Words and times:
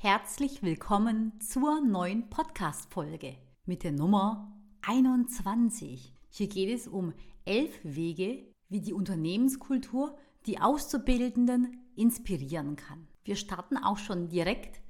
Herzlich 0.00 0.62
willkommen 0.62 1.40
zur 1.40 1.80
neuen 1.80 2.30
Podcast-Folge 2.30 3.34
mit 3.66 3.82
der 3.82 3.90
Nummer 3.90 4.56
21. 4.82 6.14
Hier 6.28 6.46
geht 6.46 6.68
es 6.68 6.86
um 6.86 7.12
elf 7.44 7.80
Wege, 7.82 8.44
wie 8.68 8.80
die 8.80 8.92
Unternehmenskultur 8.92 10.16
die 10.46 10.60
Auszubildenden 10.60 11.82
inspirieren 11.96 12.76
kann. 12.76 13.08
Wir 13.24 13.34
starten 13.34 13.76
auch 13.76 13.98
schon 13.98 14.28
direkt 14.28 14.80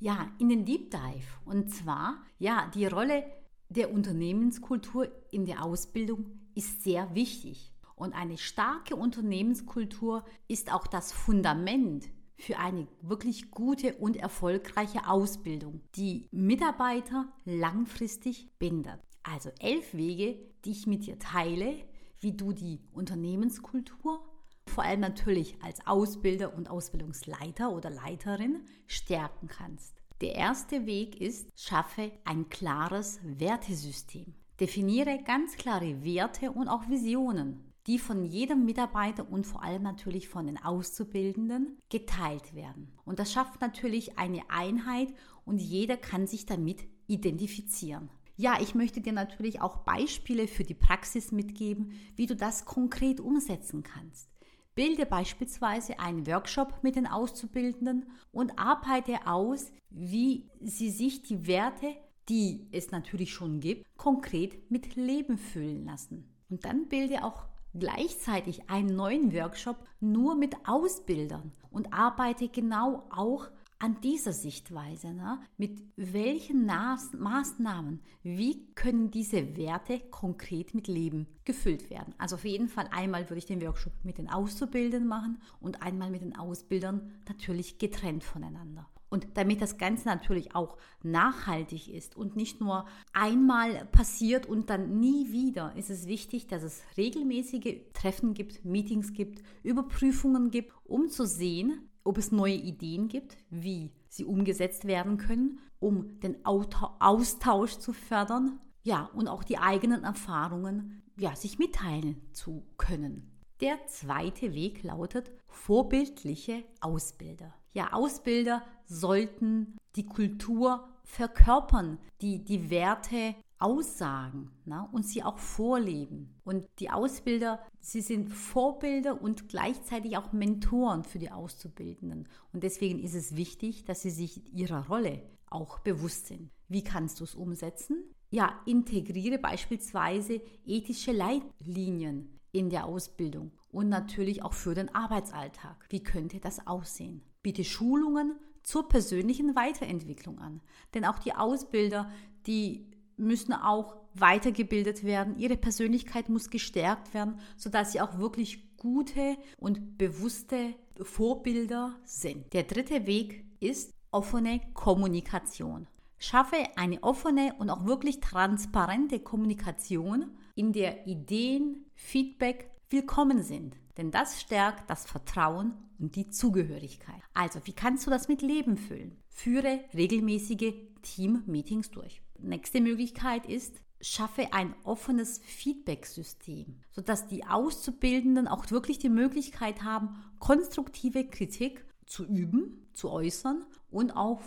ja, 0.00 0.32
in 0.40 0.48
den 0.48 0.64
Deep 0.64 0.90
Dive 0.90 1.28
und 1.44 1.72
zwar 1.72 2.16
ja, 2.40 2.68
die 2.74 2.86
Rolle 2.86 3.22
der 3.68 3.92
Unternehmenskultur 3.92 5.08
in 5.30 5.46
der 5.46 5.64
Ausbildung 5.64 6.40
ist 6.56 6.82
sehr 6.82 7.14
wichtig. 7.14 7.72
Und 7.94 8.14
eine 8.14 8.36
starke 8.36 8.96
Unternehmenskultur 8.96 10.24
ist 10.48 10.72
auch 10.72 10.88
das 10.88 11.12
Fundament 11.12 12.08
für 12.38 12.58
eine 12.58 12.86
wirklich 13.00 13.50
gute 13.50 13.94
und 13.94 14.16
erfolgreiche 14.16 15.08
Ausbildung, 15.08 15.80
die 15.94 16.28
Mitarbeiter 16.30 17.32
langfristig 17.44 18.50
bindet. 18.58 19.00
Also 19.22 19.50
elf 19.58 19.94
Wege, 19.94 20.38
die 20.64 20.70
ich 20.70 20.86
mit 20.86 21.06
dir 21.06 21.18
teile, 21.18 21.74
wie 22.20 22.32
du 22.32 22.52
die 22.52 22.80
Unternehmenskultur, 22.92 24.20
vor 24.68 24.84
allem 24.84 25.00
natürlich 25.00 25.56
als 25.62 25.86
Ausbilder 25.86 26.54
und 26.54 26.70
Ausbildungsleiter 26.70 27.72
oder 27.72 27.90
Leiterin, 27.90 28.64
stärken 28.86 29.48
kannst. 29.48 29.94
Der 30.20 30.34
erste 30.34 30.86
Weg 30.86 31.20
ist, 31.20 31.48
schaffe 31.54 32.12
ein 32.24 32.48
klares 32.48 33.20
Wertesystem. 33.22 34.34
Definiere 34.58 35.18
ganz 35.24 35.56
klare 35.56 36.02
Werte 36.04 36.50
und 36.50 36.68
auch 36.68 36.88
Visionen 36.88 37.65
die 37.86 37.98
von 37.98 38.24
jedem 38.24 38.64
Mitarbeiter 38.64 39.30
und 39.30 39.46
vor 39.46 39.62
allem 39.62 39.82
natürlich 39.82 40.28
von 40.28 40.46
den 40.46 40.62
Auszubildenden 40.62 41.78
geteilt 41.88 42.54
werden. 42.54 42.92
Und 43.04 43.18
das 43.18 43.32
schafft 43.32 43.60
natürlich 43.60 44.18
eine 44.18 44.42
Einheit 44.50 45.14
und 45.44 45.60
jeder 45.60 45.96
kann 45.96 46.26
sich 46.26 46.46
damit 46.46 46.86
identifizieren. 47.06 48.10
Ja, 48.36 48.60
ich 48.60 48.74
möchte 48.74 49.00
dir 49.00 49.12
natürlich 49.12 49.62
auch 49.62 49.78
Beispiele 49.78 50.46
für 50.46 50.64
die 50.64 50.74
Praxis 50.74 51.32
mitgeben, 51.32 51.92
wie 52.16 52.26
du 52.26 52.36
das 52.36 52.64
konkret 52.64 53.20
umsetzen 53.20 53.82
kannst. 53.82 54.28
Bilde 54.74 55.06
beispielsweise 55.06 55.98
einen 56.00 56.26
Workshop 56.26 56.82
mit 56.82 56.96
den 56.96 57.06
Auszubildenden 57.06 58.10
und 58.30 58.58
arbeite 58.58 59.26
aus, 59.26 59.72
wie 59.88 60.50
sie 60.60 60.90
sich 60.90 61.22
die 61.22 61.46
Werte, 61.46 61.96
die 62.28 62.66
es 62.72 62.90
natürlich 62.90 63.32
schon 63.32 63.60
gibt, 63.60 63.86
konkret 63.96 64.70
mit 64.70 64.96
Leben 64.96 65.38
füllen 65.38 65.86
lassen. 65.86 66.28
Und 66.50 66.66
dann 66.66 66.88
bilde 66.88 67.24
auch 67.24 67.46
gleichzeitig 67.78 68.68
einen 68.68 68.94
neuen 68.94 69.32
Workshop 69.34 69.76
nur 70.00 70.34
mit 70.34 70.54
Ausbildern 70.66 71.52
und 71.70 71.92
arbeite 71.92 72.48
genau 72.48 73.06
auch 73.10 73.48
an 73.78 74.00
dieser 74.00 74.32
Sichtweise. 74.32 75.12
Ne? 75.12 75.38
Mit 75.58 75.82
welchen 75.96 76.66
Maßnahmen, 76.66 78.00
wie 78.22 78.66
können 78.74 79.10
diese 79.10 79.56
Werte 79.56 80.00
konkret 80.10 80.74
mit 80.74 80.88
Leben 80.88 81.26
gefüllt 81.44 81.90
werden? 81.90 82.14
Also 82.18 82.36
auf 82.36 82.44
jeden 82.44 82.68
Fall 82.68 82.88
einmal 82.90 83.28
würde 83.28 83.38
ich 83.38 83.46
den 83.46 83.62
Workshop 83.62 83.92
mit 84.02 84.18
den 84.18 84.30
Auszubildenden 84.30 85.08
machen 85.08 85.40
und 85.60 85.82
einmal 85.82 86.10
mit 86.10 86.22
den 86.22 86.36
Ausbildern 86.36 87.12
natürlich 87.28 87.78
getrennt 87.78 88.24
voneinander. 88.24 88.88
Und 89.08 89.28
damit 89.34 89.62
das 89.62 89.78
Ganze 89.78 90.08
natürlich 90.08 90.54
auch 90.54 90.76
nachhaltig 91.02 91.88
ist 91.88 92.16
und 92.16 92.34
nicht 92.34 92.60
nur 92.60 92.86
einmal 93.12 93.84
passiert 93.86 94.46
und 94.46 94.68
dann 94.68 94.98
nie 94.98 95.30
wieder, 95.30 95.74
ist 95.76 95.90
es 95.90 96.06
wichtig, 96.06 96.48
dass 96.48 96.62
es 96.62 96.82
regelmäßige 96.96 97.92
Treffen 97.92 98.34
gibt, 98.34 98.64
Meetings 98.64 99.12
gibt, 99.12 99.42
Überprüfungen 99.62 100.50
gibt, 100.50 100.72
um 100.84 101.08
zu 101.08 101.26
sehen, 101.26 101.88
ob 102.02 102.18
es 102.18 102.32
neue 102.32 102.54
Ideen 102.54 103.08
gibt, 103.08 103.36
wie 103.50 103.92
sie 104.08 104.24
umgesetzt 104.24 104.86
werden 104.86 105.18
können, 105.18 105.58
um 105.78 106.18
den 106.20 106.44
Austausch 106.44 107.78
zu 107.78 107.92
fördern, 107.92 108.60
ja, 108.82 109.10
und 109.14 109.28
auch 109.28 109.42
die 109.42 109.58
eigenen 109.58 110.04
Erfahrungen, 110.04 111.02
ja, 111.18 111.34
sich 111.34 111.58
mitteilen 111.58 112.22
zu 112.32 112.64
können. 112.76 113.32
Der 113.60 113.86
zweite 113.86 114.54
Weg 114.54 114.82
lautet 114.82 115.32
vorbildliche 115.48 116.62
Ausbilder. 116.80 117.54
Ja, 117.76 117.92
Ausbilder 117.92 118.62
sollten 118.86 119.76
die 119.96 120.06
Kultur 120.06 120.88
verkörpern, 121.04 121.98
die 122.22 122.42
die 122.42 122.70
Werte 122.70 123.34
aussagen 123.58 124.50
ne, 124.64 124.88
und 124.92 125.04
sie 125.04 125.22
auch 125.22 125.36
vorleben. 125.36 126.40
Und 126.42 126.66
die 126.78 126.88
Ausbilder, 126.88 127.60
sie 127.80 128.00
sind 128.00 128.30
Vorbilder 128.30 129.20
und 129.20 129.50
gleichzeitig 129.50 130.16
auch 130.16 130.32
Mentoren 130.32 131.04
für 131.04 131.18
die 131.18 131.30
Auszubildenden. 131.30 132.30
Und 132.54 132.62
deswegen 132.62 132.98
ist 132.98 133.14
es 133.14 133.36
wichtig, 133.36 133.84
dass 133.84 134.00
sie 134.00 134.10
sich 134.10 134.54
ihrer 134.54 134.86
Rolle 134.86 135.20
auch 135.50 135.78
bewusst 135.80 136.28
sind. 136.28 136.48
Wie 136.68 136.82
kannst 136.82 137.20
du 137.20 137.24
es 137.24 137.34
umsetzen? 137.34 138.04
Ja, 138.30 138.58
integriere 138.64 139.36
beispielsweise 139.36 140.40
ethische 140.64 141.12
Leitlinien 141.12 142.38
in 142.52 142.70
der 142.70 142.86
Ausbildung 142.86 143.52
und 143.76 143.90
natürlich 143.90 144.42
auch 144.42 144.54
für 144.54 144.74
den 144.74 144.94
Arbeitsalltag. 144.94 145.76
Wie 145.90 146.02
könnte 146.02 146.40
das 146.40 146.66
aussehen? 146.66 147.20
Biete 147.42 147.62
Schulungen 147.62 148.34
zur 148.62 148.88
persönlichen 148.88 149.54
Weiterentwicklung 149.54 150.38
an. 150.38 150.62
Denn 150.94 151.04
auch 151.04 151.18
die 151.18 151.34
Ausbilder, 151.34 152.10
die 152.46 152.90
müssen 153.18 153.52
auch 153.52 153.98
weitergebildet 154.14 155.04
werden. 155.04 155.36
Ihre 155.36 155.58
Persönlichkeit 155.58 156.30
muss 156.30 156.48
gestärkt 156.48 157.12
werden, 157.12 157.38
sodass 157.58 157.92
sie 157.92 158.00
auch 158.00 158.18
wirklich 158.18 158.78
gute 158.78 159.36
und 159.58 159.98
bewusste 159.98 160.74
Vorbilder 161.02 161.94
sind. 162.02 162.54
Der 162.54 162.62
dritte 162.62 163.06
Weg 163.06 163.44
ist 163.60 163.92
offene 164.10 164.62
Kommunikation. 164.72 165.86
Schaffe 166.16 166.56
eine 166.76 167.02
offene 167.02 167.52
und 167.58 167.68
auch 167.68 167.84
wirklich 167.84 168.20
transparente 168.20 169.20
Kommunikation, 169.20 170.30
in 170.54 170.72
der 170.72 171.06
Ideen, 171.06 171.84
Feedback 171.94 172.70
willkommen 172.90 173.42
sind. 173.42 173.76
Denn 173.96 174.10
das 174.10 174.40
stärkt 174.40 174.90
das 174.90 175.06
Vertrauen 175.06 175.74
und 175.98 176.16
die 176.16 176.28
Zugehörigkeit. 176.28 177.20
Also, 177.34 177.60
wie 177.64 177.72
kannst 177.72 178.06
du 178.06 178.10
das 178.10 178.28
mit 178.28 178.42
Leben 178.42 178.76
füllen? 178.76 179.16
Führe 179.28 179.80
regelmäßige 179.94 180.74
Team-Meetings 181.02 181.90
durch. 181.90 182.22
Nächste 182.38 182.80
Möglichkeit 182.80 183.46
ist, 183.46 183.80
schaffe 184.00 184.52
ein 184.52 184.74
offenes 184.84 185.38
Feedback-System, 185.38 186.80
sodass 186.90 187.26
die 187.26 187.46
Auszubildenden 187.46 188.46
auch 188.46 188.70
wirklich 188.70 188.98
die 188.98 189.08
Möglichkeit 189.08 189.82
haben, 189.82 190.22
konstruktive 190.38 191.26
Kritik 191.26 191.84
zu 192.04 192.24
üben, 192.24 192.88
zu 192.92 193.10
äußern 193.10 193.64
und 193.90 194.12
auch 194.12 194.40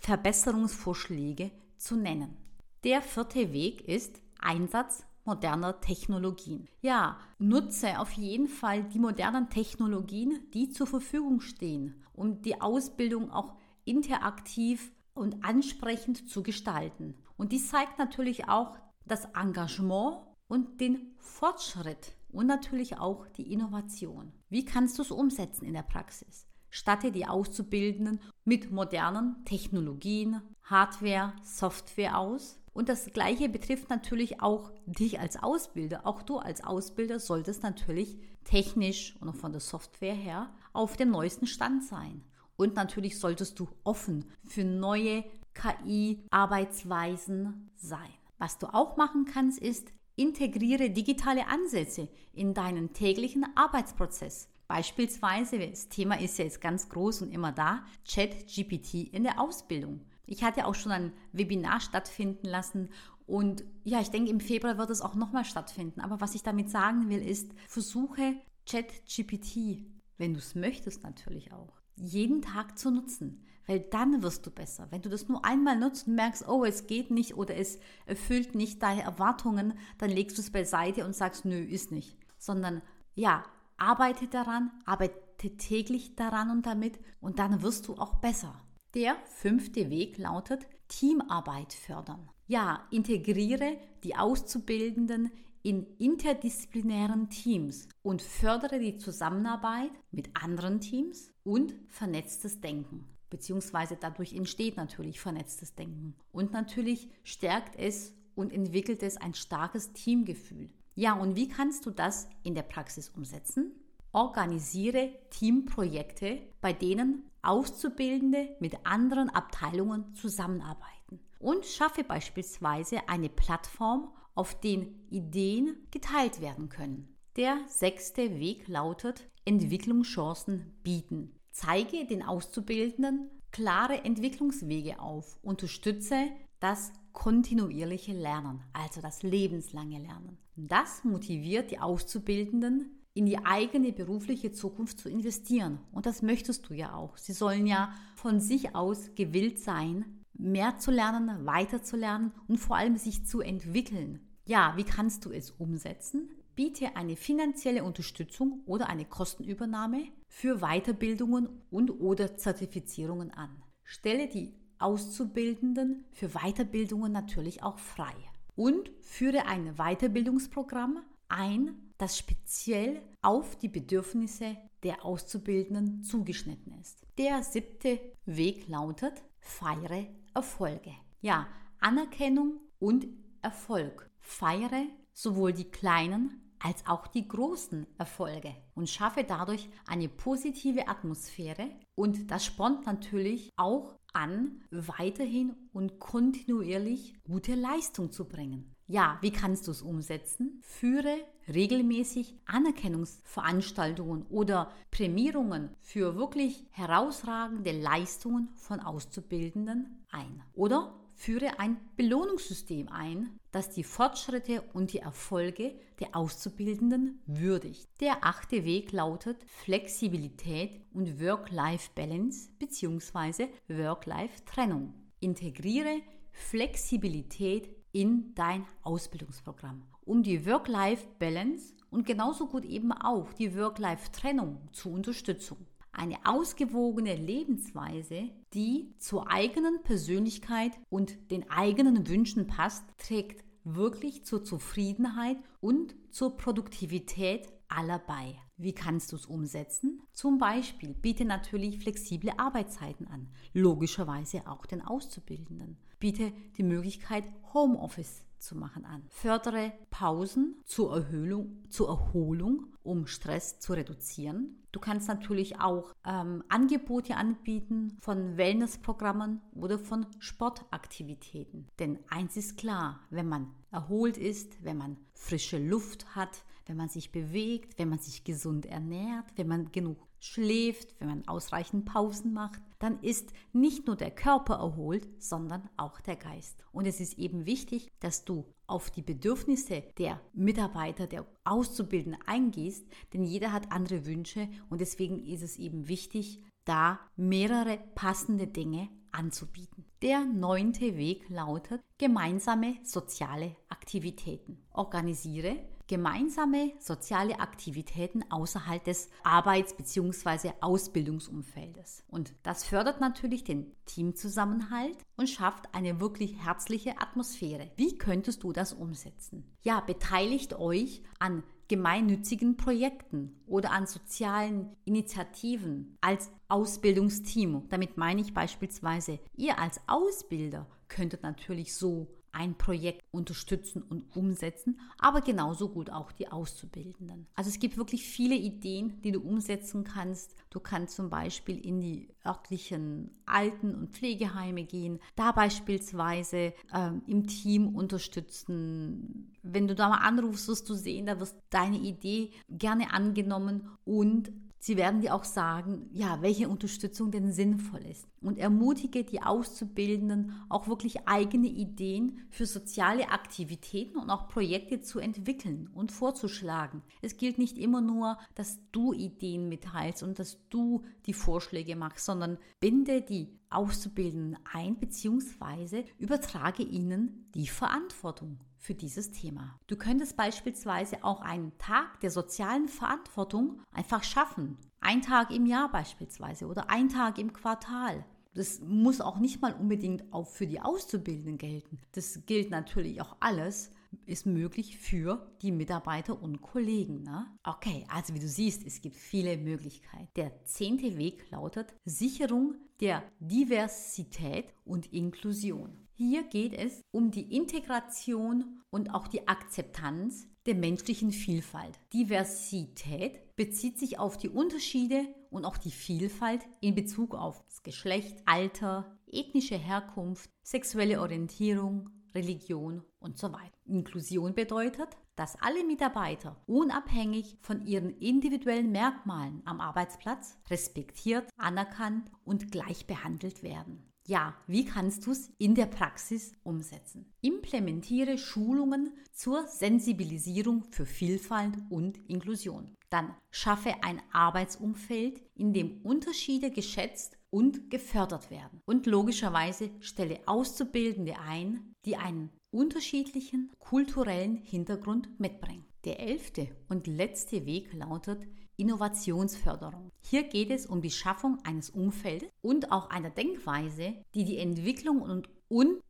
Verbesserungsvorschläge 0.00 1.50
zu 1.76 1.96
nennen. 1.96 2.36
Der 2.84 3.02
vierte 3.02 3.52
Weg 3.52 3.86
ist 3.86 4.20
Einsatz 4.38 5.04
moderner 5.26 5.80
Technologien. 5.80 6.68
Ja, 6.80 7.18
nutze 7.38 7.98
auf 7.98 8.12
jeden 8.12 8.48
Fall 8.48 8.84
die 8.84 8.98
modernen 8.98 9.50
Technologien, 9.50 10.40
die 10.54 10.70
zur 10.70 10.86
Verfügung 10.86 11.40
stehen, 11.40 12.02
um 12.12 12.42
die 12.42 12.60
Ausbildung 12.60 13.30
auch 13.30 13.54
interaktiv 13.84 14.92
und 15.14 15.44
ansprechend 15.44 16.28
zu 16.28 16.42
gestalten. 16.42 17.14
Und 17.36 17.52
dies 17.52 17.68
zeigt 17.68 17.98
natürlich 17.98 18.48
auch 18.48 18.78
das 19.04 19.26
Engagement 19.34 20.18
und 20.48 20.80
den 20.80 21.14
Fortschritt 21.18 22.14
und 22.28 22.46
natürlich 22.46 22.98
auch 22.98 23.26
die 23.28 23.52
Innovation. 23.52 24.32
Wie 24.48 24.64
kannst 24.64 24.98
du 24.98 25.02
es 25.02 25.10
umsetzen 25.10 25.64
in 25.64 25.74
der 25.74 25.82
Praxis? 25.82 26.46
Statte 26.70 27.10
die 27.10 27.26
Auszubildenden 27.26 28.20
mit 28.44 28.70
modernen 28.70 29.44
Technologien, 29.44 30.42
Hardware, 30.62 31.32
Software 31.42 32.18
aus 32.18 32.60
und 32.76 32.88
das 32.90 33.06
Gleiche 33.06 33.48
betrifft 33.48 33.88
natürlich 33.88 34.42
auch 34.42 34.70
dich 34.84 35.18
als 35.18 35.42
Ausbilder. 35.42 36.06
Auch 36.06 36.20
du 36.22 36.36
als 36.36 36.62
Ausbilder 36.62 37.18
solltest 37.18 37.62
natürlich 37.62 38.18
technisch 38.44 39.16
und 39.18 39.30
auch 39.30 39.34
von 39.34 39.52
der 39.52 39.62
Software 39.62 40.14
her 40.14 40.50
auf 40.74 40.98
dem 40.98 41.10
neuesten 41.10 41.46
Stand 41.46 41.84
sein. 41.84 42.22
Und 42.56 42.74
natürlich 42.74 43.18
solltest 43.18 43.58
du 43.58 43.66
offen 43.82 44.26
für 44.44 44.64
neue 44.64 45.24
KI-Arbeitsweisen 45.54 47.70
sein. 47.76 48.12
Was 48.36 48.58
du 48.58 48.66
auch 48.66 48.98
machen 48.98 49.24
kannst, 49.24 49.58
ist, 49.58 49.90
integriere 50.14 50.90
digitale 50.90 51.46
Ansätze 51.46 52.10
in 52.34 52.52
deinen 52.52 52.92
täglichen 52.92 53.46
Arbeitsprozess. 53.54 54.50
Beispielsweise, 54.68 55.58
das 55.58 55.88
Thema 55.88 56.20
ist 56.20 56.38
ja 56.38 56.44
jetzt 56.44 56.60
ganz 56.60 56.90
groß 56.90 57.22
und 57.22 57.32
immer 57.32 57.52
da, 57.52 57.86
Chat-GPT 58.04 59.12
in 59.12 59.22
der 59.22 59.40
Ausbildung. 59.40 60.02
Ich 60.26 60.42
hatte 60.42 60.66
auch 60.66 60.74
schon 60.74 60.92
ein 60.92 61.12
Webinar 61.32 61.80
stattfinden 61.80 62.46
lassen 62.46 62.90
und 63.26 63.64
ja, 63.82 64.00
ich 64.00 64.10
denke, 64.10 64.30
im 64.30 64.40
Februar 64.40 64.78
wird 64.78 64.90
es 64.90 65.00
auch 65.00 65.14
nochmal 65.14 65.44
stattfinden. 65.44 66.00
Aber 66.00 66.20
was 66.20 66.34
ich 66.34 66.42
damit 66.42 66.70
sagen 66.70 67.08
will, 67.08 67.20
ist, 67.20 67.50
versuche 67.66 68.36
ChatGPT, 68.68 69.84
wenn 70.16 70.32
du 70.32 70.38
es 70.38 70.54
möchtest 70.54 71.02
natürlich 71.02 71.52
auch, 71.52 71.80
jeden 71.96 72.42
Tag 72.42 72.78
zu 72.78 72.90
nutzen. 72.90 73.42
Weil 73.66 73.80
dann 73.80 74.22
wirst 74.22 74.46
du 74.46 74.52
besser. 74.52 74.86
Wenn 74.90 75.02
du 75.02 75.08
das 75.08 75.28
nur 75.28 75.44
einmal 75.44 75.76
nutzt 75.76 76.06
und 76.06 76.14
merkst, 76.14 76.46
oh, 76.48 76.64
es 76.64 76.86
geht 76.86 77.10
nicht 77.10 77.36
oder 77.36 77.56
es 77.56 77.80
erfüllt 78.06 78.54
nicht 78.54 78.80
deine 78.80 79.02
Erwartungen, 79.02 79.74
dann 79.98 80.10
legst 80.10 80.38
du 80.38 80.42
es 80.42 80.52
beiseite 80.52 81.04
und 81.04 81.16
sagst, 81.16 81.44
nö, 81.44 81.58
ist 81.58 81.90
nicht. 81.90 82.16
Sondern 82.38 82.80
ja, 83.16 83.44
arbeite 83.76 84.28
daran, 84.28 84.70
arbeite 84.84 85.56
täglich 85.56 86.14
daran 86.14 86.50
und 86.50 86.64
damit 86.64 87.00
und 87.20 87.40
dann 87.40 87.62
wirst 87.62 87.88
du 87.88 87.94
auch 87.94 88.20
besser. 88.20 88.54
Der 88.94 89.16
fünfte 89.26 89.90
Weg 89.90 90.18
lautet 90.18 90.66
Teamarbeit 90.88 91.72
fördern. 91.72 92.28
Ja, 92.46 92.86
integriere 92.90 93.76
die 94.04 94.16
Auszubildenden 94.16 95.30
in 95.62 95.84
interdisziplinären 95.98 97.28
Teams 97.28 97.88
und 98.02 98.22
fördere 98.22 98.78
die 98.78 98.98
Zusammenarbeit 98.98 99.90
mit 100.12 100.30
anderen 100.40 100.80
Teams 100.80 101.32
und 101.42 101.74
vernetztes 101.88 102.60
Denken. 102.60 103.04
Beziehungsweise 103.30 103.96
dadurch 104.00 104.32
entsteht 104.32 104.76
natürlich 104.76 105.20
vernetztes 105.20 105.74
Denken. 105.74 106.14
Und 106.30 106.52
natürlich 106.52 107.08
stärkt 107.24 107.76
es 107.76 108.14
und 108.36 108.52
entwickelt 108.52 109.02
es 109.02 109.16
ein 109.16 109.34
starkes 109.34 109.92
Teamgefühl. 109.92 110.70
Ja, 110.94 111.14
und 111.14 111.34
wie 111.34 111.48
kannst 111.48 111.84
du 111.84 111.90
das 111.90 112.28
in 112.44 112.54
der 112.54 112.62
Praxis 112.62 113.08
umsetzen? 113.08 113.72
Organisiere 114.16 115.10
Teamprojekte, 115.28 116.40
bei 116.62 116.72
denen 116.72 117.30
Auszubildende 117.42 118.56
mit 118.60 118.86
anderen 118.86 119.28
Abteilungen 119.28 120.14
zusammenarbeiten. 120.14 121.20
Und 121.38 121.66
schaffe 121.66 122.02
beispielsweise 122.02 123.10
eine 123.10 123.28
Plattform, 123.28 124.10
auf 124.34 124.58
den 124.58 125.06
Ideen 125.10 125.76
geteilt 125.90 126.40
werden 126.40 126.70
können. 126.70 127.14
Der 127.36 127.58
sechste 127.68 128.40
Weg 128.40 128.68
lautet 128.68 129.28
Entwicklungschancen 129.44 130.78
bieten. 130.82 131.38
Zeige 131.50 132.06
den 132.06 132.22
Auszubildenden 132.22 133.30
klare 133.52 134.02
Entwicklungswege 134.02 134.98
auf. 134.98 135.38
Unterstütze 135.42 136.28
das 136.58 136.90
kontinuierliche 137.12 138.14
Lernen, 138.14 138.62
also 138.72 139.02
das 139.02 139.22
lebenslange 139.22 139.98
Lernen. 139.98 140.38
Das 140.56 141.04
motiviert 141.04 141.70
die 141.70 141.80
Auszubildenden, 141.80 142.96
in 143.16 143.24
die 143.24 143.38
eigene 143.38 143.92
berufliche 143.92 144.52
Zukunft 144.52 145.00
zu 145.00 145.08
investieren. 145.08 145.78
Und 145.90 146.04
das 146.04 146.20
möchtest 146.20 146.68
du 146.68 146.74
ja 146.74 146.94
auch. 146.94 147.16
Sie 147.16 147.32
sollen 147.32 147.66
ja 147.66 147.92
von 148.14 148.40
sich 148.40 148.74
aus 148.74 149.14
gewillt 149.14 149.58
sein, 149.58 150.04
mehr 150.34 150.76
zu 150.76 150.90
lernen, 150.90 151.46
weiter 151.46 151.82
zu 151.82 151.96
lernen 151.96 152.32
und 152.46 152.58
vor 152.58 152.76
allem 152.76 152.96
sich 152.96 153.26
zu 153.26 153.40
entwickeln. 153.40 154.20
Ja, 154.44 154.74
wie 154.76 154.84
kannst 154.84 155.24
du 155.24 155.30
es 155.32 155.50
umsetzen? 155.50 156.28
Biete 156.54 156.94
eine 156.94 157.16
finanzielle 157.16 157.84
Unterstützung 157.84 158.62
oder 158.66 158.88
eine 158.88 159.06
Kostenübernahme 159.06 160.04
für 160.28 160.58
Weiterbildungen 160.58 161.48
und 161.70 161.90
oder 161.90 162.36
Zertifizierungen 162.36 163.30
an. 163.30 163.62
Stelle 163.82 164.28
die 164.28 164.54
Auszubildenden 164.78 166.04
für 166.12 166.28
Weiterbildungen 166.28 167.12
natürlich 167.12 167.62
auch 167.62 167.78
frei 167.78 168.14
und 168.56 168.90
führe 169.00 169.46
ein 169.46 169.76
Weiterbildungsprogramm 169.76 170.98
ein, 171.28 171.85
das 171.98 172.18
speziell 172.18 173.02
auf 173.22 173.56
die 173.56 173.68
Bedürfnisse 173.68 174.56
der 174.82 175.04
Auszubildenden 175.04 176.02
zugeschnitten 176.02 176.78
ist. 176.80 177.06
Der 177.18 177.42
siebte 177.42 178.00
Weg 178.24 178.68
lautet, 178.68 179.22
feiere 179.40 180.06
Erfolge. 180.34 180.92
Ja, 181.20 181.46
Anerkennung 181.80 182.60
und 182.78 183.06
Erfolg. 183.42 184.10
Feiere 184.20 184.86
sowohl 185.12 185.52
die 185.52 185.70
kleinen 185.70 186.42
als 186.58 186.86
auch 186.86 187.06
die 187.06 187.26
großen 187.26 187.86
Erfolge 187.98 188.54
und 188.74 188.88
schaffe 188.88 189.24
dadurch 189.24 189.68
eine 189.86 190.08
positive 190.08 190.88
Atmosphäre 190.88 191.70
und 191.94 192.30
das 192.30 192.44
spornt 192.44 192.86
natürlich 192.86 193.50
auch 193.56 193.94
an, 194.12 194.62
weiterhin 194.70 195.54
und 195.72 195.98
kontinuierlich 195.98 197.14
gute 197.24 197.54
Leistung 197.54 198.10
zu 198.10 198.26
bringen. 198.26 198.74
Ja, 198.86 199.18
wie 199.20 199.30
kannst 199.30 199.66
du 199.66 199.70
es 199.70 199.82
umsetzen? 199.82 200.60
Führe 200.62 201.16
regelmäßig 201.52 202.34
Anerkennungsveranstaltungen 202.46 204.26
oder 204.26 204.72
Prämierungen 204.90 205.70
für 205.80 206.16
wirklich 206.16 206.64
herausragende 206.70 207.72
Leistungen 207.72 208.48
von 208.54 208.80
Auszubildenden 208.80 210.04
ein. 210.10 210.42
Oder 210.54 210.94
führe 211.16 211.58
ein 211.58 211.78
Belohnungssystem 211.96 212.88
ein, 212.88 213.38
das 213.50 213.70
die 213.70 213.84
Fortschritte 213.84 214.62
und 214.74 214.92
die 214.92 214.98
Erfolge 214.98 215.74
der 215.98 216.14
Auszubildenden 216.14 217.20
würdigt. 217.26 217.88
Der 218.00 218.24
achte 218.24 218.64
Weg 218.64 218.92
lautet 218.92 219.38
Flexibilität 219.46 220.82
und 220.92 221.20
Work-Life-Balance 221.20 222.50
bzw. 222.58 223.48
Work-Life-Trennung. 223.68 224.92
Integriere 225.20 226.02
Flexibilität 226.32 227.70
in 227.92 228.34
dein 228.34 228.66
Ausbildungsprogramm, 228.82 229.82
um 230.06 230.22
die 230.22 230.46
Work-Life-Balance 230.46 231.74
und 231.90 232.06
genauso 232.06 232.46
gut 232.46 232.64
eben 232.64 232.92
auch 232.92 233.32
die 233.34 233.54
Work-Life-Trennung 233.56 234.68
zu 234.72 234.90
unterstützen. 234.90 235.66
Eine 235.92 236.18
ausgewogene 236.24 237.16
Lebensweise, 237.16 238.30
die 238.54 238.94
zur 238.98 239.30
eigenen 239.30 239.82
Persönlichkeit 239.82 240.72
und 240.90 241.30
den 241.30 241.50
eigenen 241.50 242.08
Wünschen 242.08 242.46
passt, 242.46 242.84
trägt 242.98 243.44
wirklich 243.64 244.24
zur 244.24 244.44
Zufriedenheit 244.44 245.38
und 245.60 245.96
zur 246.10 246.36
Produktivität 246.36 247.48
aller 247.68 247.98
bei. 247.98 248.36
Wie 248.58 248.74
kannst 248.74 249.12
du 249.12 249.16
es 249.16 249.26
umsetzen? 249.26 250.02
Zum 250.12 250.38
Beispiel 250.38 250.94
biete 250.94 251.24
natürlich 251.24 251.78
flexible 251.78 252.32
Arbeitszeiten 252.36 253.08
an, 253.08 253.28
logischerweise 253.52 254.46
auch 254.46 254.66
den 254.66 254.82
Auszubildenden. 254.82 255.78
Biete 255.98 256.32
die 256.56 256.62
Möglichkeit, 256.62 257.24
Homeoffice 257.52 258.25
zu 258.38 258.56
machen 258.56 258.84
an. 258.84 259.04
Fördere 259.08 259.72
Pausen 259.90 260.56
zur 260.64 260.96
Erholung, 260.96 261.64
zur 261.70 261.88
Erholung, 261.88 262.66
um 262.82 263.06
Stress 263.06 263.58
zu 263.58 263.72
reduzieren. 263.72 264.62
Du 264.72 264.80
kannst 264.80 265.08
natürlich 265.08 265.60
auch 265.60 265.94
ähm, 266.06 266.44
Angebote 266.48 267.16
anbieten 267.16 267.96
von 268.00 268.36
Wellnessprogrammen 268.36 269.40
oder 269.54 269.78
von 269.78 270.06
Sportaktivitäten. 270.18 271.66
Denn 271.78 271.98
eins 272.08 272.36
ist 272.36 272.58
klar, 272.58 273.00
wenn 273.10 273.28
man 273.28 273.50
erholt 273.70 274.18
ist, 274.18 274.62
wenn 274.64 274.76
man 274.76 274.98
frische 275.14 275.58
Luft 275.58 276.14
hat, 276.14 276.44
wenn 276.66 276.76
man 276.76 276.88
sich 276.88 277.12
bewegt, 277.12 277.78
wenn 277.78 277.88
man 277.88 277.98
sich 277.98 278.24
gesund 278.24 278.66
ernährt, 278.66 279.26
wenn 279.36 279.48
man 279.48 279.72
genug 279.72 280.05
schläft, 280.20 280.94
wenn 280.98 281.08
man 281.08 281.28
ausreichend 281.28 281.84
Pausen 281.84 282.32
macht, 282.32 282.60
dann 282.78 283.00
ist 283.00 283.32
nicht 283.52 283.86
nur 283.86 283.96
der 283.96 284.10
Körper 284.10 284.56
erholt, 284.56 285.08
sondern 285.18 285.68
auch 285.76 286.00
der 286.00 286.16
Geist. 286.16 286.62
Und 286.72 286.86
es 286.86 287.00
ist 287.00 287.18
eben 287.18 287.46
wichtig, 287.46 287.90
dass 288.00 288.24
du 288.24 288.44
auf 288.66 288.90
die 288.90 289.02
Bedürfnisse 289.02 289.82
der 289.98 290.20
Mitarbeiter, 290.34 291.06
der 291.06 291.26
Auszubildenden 291.44 292.20
eingehst, 292.26 292.86
denn 293.12 293.24
jeder 293.24 293.52
hat 293.52 293.72
andere 293.72 294.06
Wünsche 294.06 294.48
und 294.68 294.80
deswegen 294.80 295.24
ist 295.24 295.42
es 295.42 295.56
eben 295.56 295.88
wichtig, 295.88 296.42
da 296.64 296.98
mehrere 297.16 297.78
passende 297.94 298.46
Dinge 298.46 298.88
anzubieten. 299.12 299.84
Der 300.02 300.24
neunte 300.24 300.96
Weg 300.96 301.28
lautet 301.28 301.80
gemeinsame 301.96 302.76
soziale 302.82 303.56
Aktivitäten. 303.68 304.58
Organisiere 304.72 305.56
gemeinsame 305.86 306.72
soziale 306.78 307.40
Aktivitäten 307.40 308.24
außerhalb 308.30 308.82
des 308.84 309.08
Arbeits- 309.22 309.76
bzw. 309.76 310.52
Ausbildungsumfeldes. 310.60 312.04
Und 312.08 312.34
das 312.42 312.64
fördert 312.64 313.00
natürlich 313.00 313.44
den 313.44 313.72
Teamzusammenhalt 313.86 314.98
und 315.16 315.30
schafft 315.30 315.74
eine 315.74 316.00
wirklich 316.00 316.44
herzliche 316.44 317.00
Atmosphäre. 317.00 317.70
Wie 317.76 317.98
könntest 317.98 318.42
du 318.42 318.52
das 318.52 318.72
umsetzen? 318.72 319.44
Ja, 319.62 319.80
beteiligt 319.80 320.58
euch 320.58 321.02
an 321.18 321.42
gemeinnützigen 321.68 322.56
Projekten 322.56 323.40
oder 323.46 323.72
an 323.72 323.86
sozialen 323.86 324.76
Initiativen 324.84 325.96
als 326.00 326.30
Ausbildungsteam. 326.48 327.68
Damit 327.68 327.96
meine 327.96 328.20
ich 328.20 328.34
beispielsweise, 328.34 329.18
ihr 329.36 329.58
als 329.58 329.80
Ausbilder 329.88 330.66
könntet 330.88 331.22
natürlich 331.22 331.74
so 331.74 332.06
ein 332.36 332.56
Projekt 332.58 333.02
unterstützen 333.12 333.82
und 333.82 334.14
umsetzen, 334.14 334.78
aber 334.98 335.22
genauso 335.22 335.70
gut 335.70 335.90
auch 335.90 336.12
die 336.12 336.28
Auszubildenden. 336.28 337.26
Also 337.34 337.48
es 337.48 337.58
gibt 337.58 337.78
wirklich 337.78 338.04
viele 338.04 338.34
Ideen, 338.34 339.00
die 339.02 339.12
du 339.12 339.20
umsetzen 339.20 339.84
kannst. 339.84 340.36
Du 340.50 340.60
kannst 340.60 340.96
zum 340.96 341.08
Beispiel 341.08 341.58
in 341.58 341.80
die 341.80 342.08
örtlichen 342.26 343.10
Alten- 343.24 343.74
und 343.74 343.90
Pflegeheime 343.90 344.64
gehen, 344.64 345.00
da 345.14 345.32
beispielsweise 345.32 346.52
ähm, 346.74 347.02
im 347.06 347.26
Team 347.26 347.74
unterstützen. 347.74 349.34
Wenn 349.42 349.66
du 349.66 349.74
da 349.74 349.88
mal 349.88 350.06
anrufst, 350.06 350.48
wirst 350.48 350.68
du 350.68 350.74
sehen, 350.74 351.06
da 351.06 351.18
wird 351.18 351.34
deine 351.50 351.78
Idee 351.78 352.32
gerne 352.50 352.92
angenommen 352.92 353.68
und 353.84 354.30
Sie 354.58 354.76
werden 354.76 355.00
dir 355.00 355.14
auch 355.14 355.24
sagen, 355.24 355.88
ja, 355.92 356.22
welche 356.22 356.48
Unterstützung 356.48 357.10
denn 357.10 357.32
sinnvoll 357.32 357.84
ist. 357.86 358.08
Und 358.20 358.38
ermutige 358.38 359.04
die 359.04 359.22
Auszubildenden, 359.22 360.32
auch 360.48 360.66
wirklich 360.66 361.06
eigene 361.06 361.46
Ideen 361.46 362.26
für 362.30 362.46
soziale 362.46 363.10
Aktivitäten 363.10 363.98
und 363.98 364.10
auch 364.10 364.28
Projekte 364.28 364.80
zu 364.80 364.98
entwickeln 364.98 365.68
und 365.72 365.92
vorzuschlagen. 365.92 366.82
Es 367.02 367.16
gilt 367.16 367.38
nicht 367.38 367.58
immer 367.58 367.80
nur, 367.80 368.18
dass 368.34 368.58
du 368.72 368.92
Ideen 368.92 369.48
mitteilst 369.48 370.02
und 370.02 370.18
dass 370.18 370.38
du 370.48 370.82
die 371.06 371.14
Vorschläge 371.14 371.76
machst, 371.76 372.06
sondern 372.06 372.38
binde 372.58 373.02
die 373.02 373.38
Auszubildenden 373.50 374.38
ein 374.52 374.76
bzw. 374.76 375.84
übertrage 375.98 376.62
ihnen 376.62 377.30
die 377.34 377.46
Verantwortung 377.46 378.38
für 378.66 378.74
dieses 378.74 379.12
Thema. 379.12 379.58
Du 379.68 379.76
könntest 379.76 380.16
beispielsweise 380.16 381.04
auch 381.04 381.20
einen 381.20 381.56
Tag 381.58 382.00
der 382.00 382.10
sozialen 382.10 382.68
Verantwortung 382.68 383.62
einfach 383.72 384.02
schaffen. 384.02 384.58
Ein 384.80 385.02
Tag 385.02 385.30
im 385.30 385.46
Jahr 385.46 385.70
beispielsweise 385.70 386.46
oder 386.46 386.68
ein 386.68 386.88
Tag 386.88 387.18
im 387.18 387.32
Quartal. 387.32 388.04
Das 388.34 388.60
muss 388.60 389.00
auch 389.00 389.18
nicht 389.18 389.40
mal 389.40 389.54
unbedingt 389.54 390.12
auch 390.12 390.26
für 390.26 390.46
die 390.46 390.60
Auszubildenden 390.60 391.38
gelten. 391.38 391.78
Das 391.92 392.26
gilt 392.26 392.50
natürlich 392.50 393.00
auch 393.00 393.16
alles 393.20 393.70
ist 394.04 394.26
möglich 394.26 394.76
für 394.76 395.26
die 395.40 395.52
Mitarbeiter 395.52 396.20
und 396.20 396.42
Kollegen. 396.42 397.02
Ne? 397.02 397.26
Okay, 397.44 397.86
also 397.88 398.12
wie 398.14 398.18
du 398.18 398.28
siehst, 398.28 398.66
es 398.66 398.82
gibt 398.82 398.96
viele 398.96 399.38
Möglichkeiten. 399.38 400.08
Der 400.16 400.44
zehnte 400.44 400.98
Weg 400.98 401.30
lautet 401.30 401.72
Sicherung 401.84 402.56
der 402.80 403.02
Diversität 403.20 404.52
und 404.64 404.92
Inklusion. 404.92 405.85
Hier 405.98 406.24
geht 406.24 406.52
es 406.52 406.84
um 406.90 407.10
die 407.10 407.34
Integration 407.34 408.60
und 408.68 408.92
auch 408.94 409.08
die 409.08 409.26
Akzeptanz 409.26 410.28
der 410.44 410.54
menschlichen 410.54 411.10
Vielfalt. 411.10 411.80
Diversität 411.94 413.34
bezieht 413.34 413.78
sich 413.78 413.98
auf 413.98 414.18
die 414.18 414.28
Unterschiede 414.28 415.06
und 415.30 415.46
auch 415.46 415.56
die 415.56 415.70
Vielfalt 415.70 416.42
in 416.60 416.74
Bezug 416.74 417.14
auf 417.14 417.42
das 417.46 417.62
Geschlecht, 417.62 418.18
Alter, 418.26 418.98
ethnische 419.10 419.56
Herkunft, 419.56 420.28
sexuelle 420.42 421.00
Orientierung, 421.00 421.88
Religion 422.14 422.84
und 422.98 423.16
so 423.16 423.32
weiter. 423.32 423.56
Inklusion 423.64 424.34
bedeutet, 424.34 424.98
dass 425.14 425.40
alle 425.40 425.64
Mitarbeiter 425.64 426.36
unabhängig 426.44 427.38
von 427.40 427.64
ihren 427.64 427.96
individuellen 428.00 428.70
Merkmalen 428.70 429.40
am 429.46 429.62
Arbeitsplatz 429.62 430.36
respektiert, 430.50 431.30
anerkannt 431.38 432.10
und 432.22 432.52
gleich 432.52 432.86
behandelt 432.86 433.42
werden. 433.42 433.95
Ja, 434.08 434.36
wie 434.46 434.64
kannst 434.64 435.04
du 435.04 435.10
es 435.10 435.32
in 435.38 435.56
der 435.56 435.66
Praxis 435.66 436.32
umsetzen? 436.44 437.12
Implementiere 437.22 438.18
Schulungen 438.18 438.92
zur 439.12 439.48
Sensibilisierung 439.48 440.62
für 440.70 440.86
Vielfalt 440.86 441.54
und 441.70 441.98
Inklusion. 442.08 442.76
Dann 442.88 443.12
schaffe 443.32 443.74
ein 443.82 444.00
Arbeitsumfeld, 444.12 445.20
in 445.34 445.52
dem 445.52 445.80
Unterschiede 445.82 446.52
geschätzt 446.52 447.18
und 447.30 447.68
gefördert 447.68 448.30
werden. 448.30 448.60
Und 448.64 448.86
logischerweise 448.86 449.70
stelle 449.80 450.20
Auszubildende 450.26 451.18
ein, 451.18 451.74
die 451.84 451.96
einen 451.96 452.30
unterschiedlichen 452.52 453.50
kulturellen 453.58 454.36
Hintergrund 454.36 455.18
mitbringen. 455.18 455.64
Der 455.84 455.98
elfte 455.98 456.48
und 456.68 456.86
letzte 456.86 457.44
Weg 457.44 457.72
lautet 457.72 458.20
Innovationsförderung. 458.56 459.90
Hier 460.00 460.24
geht 460.24 460.50
es 460.50 460.66
um 460.66 460.80
die 460.80 460.90
Schaffung 460.90 461.38
eines 461.44 461.70
Umfeldes 461.70 462.28
und 462.42 462.72
auch 462.72 462.90
einer 462.90 463.10
Denkweise, 463.10 463.94
die 464.14 464.24
die 464.24 464.38
Entwicklung 464.38 465.02
und 465.02 465.28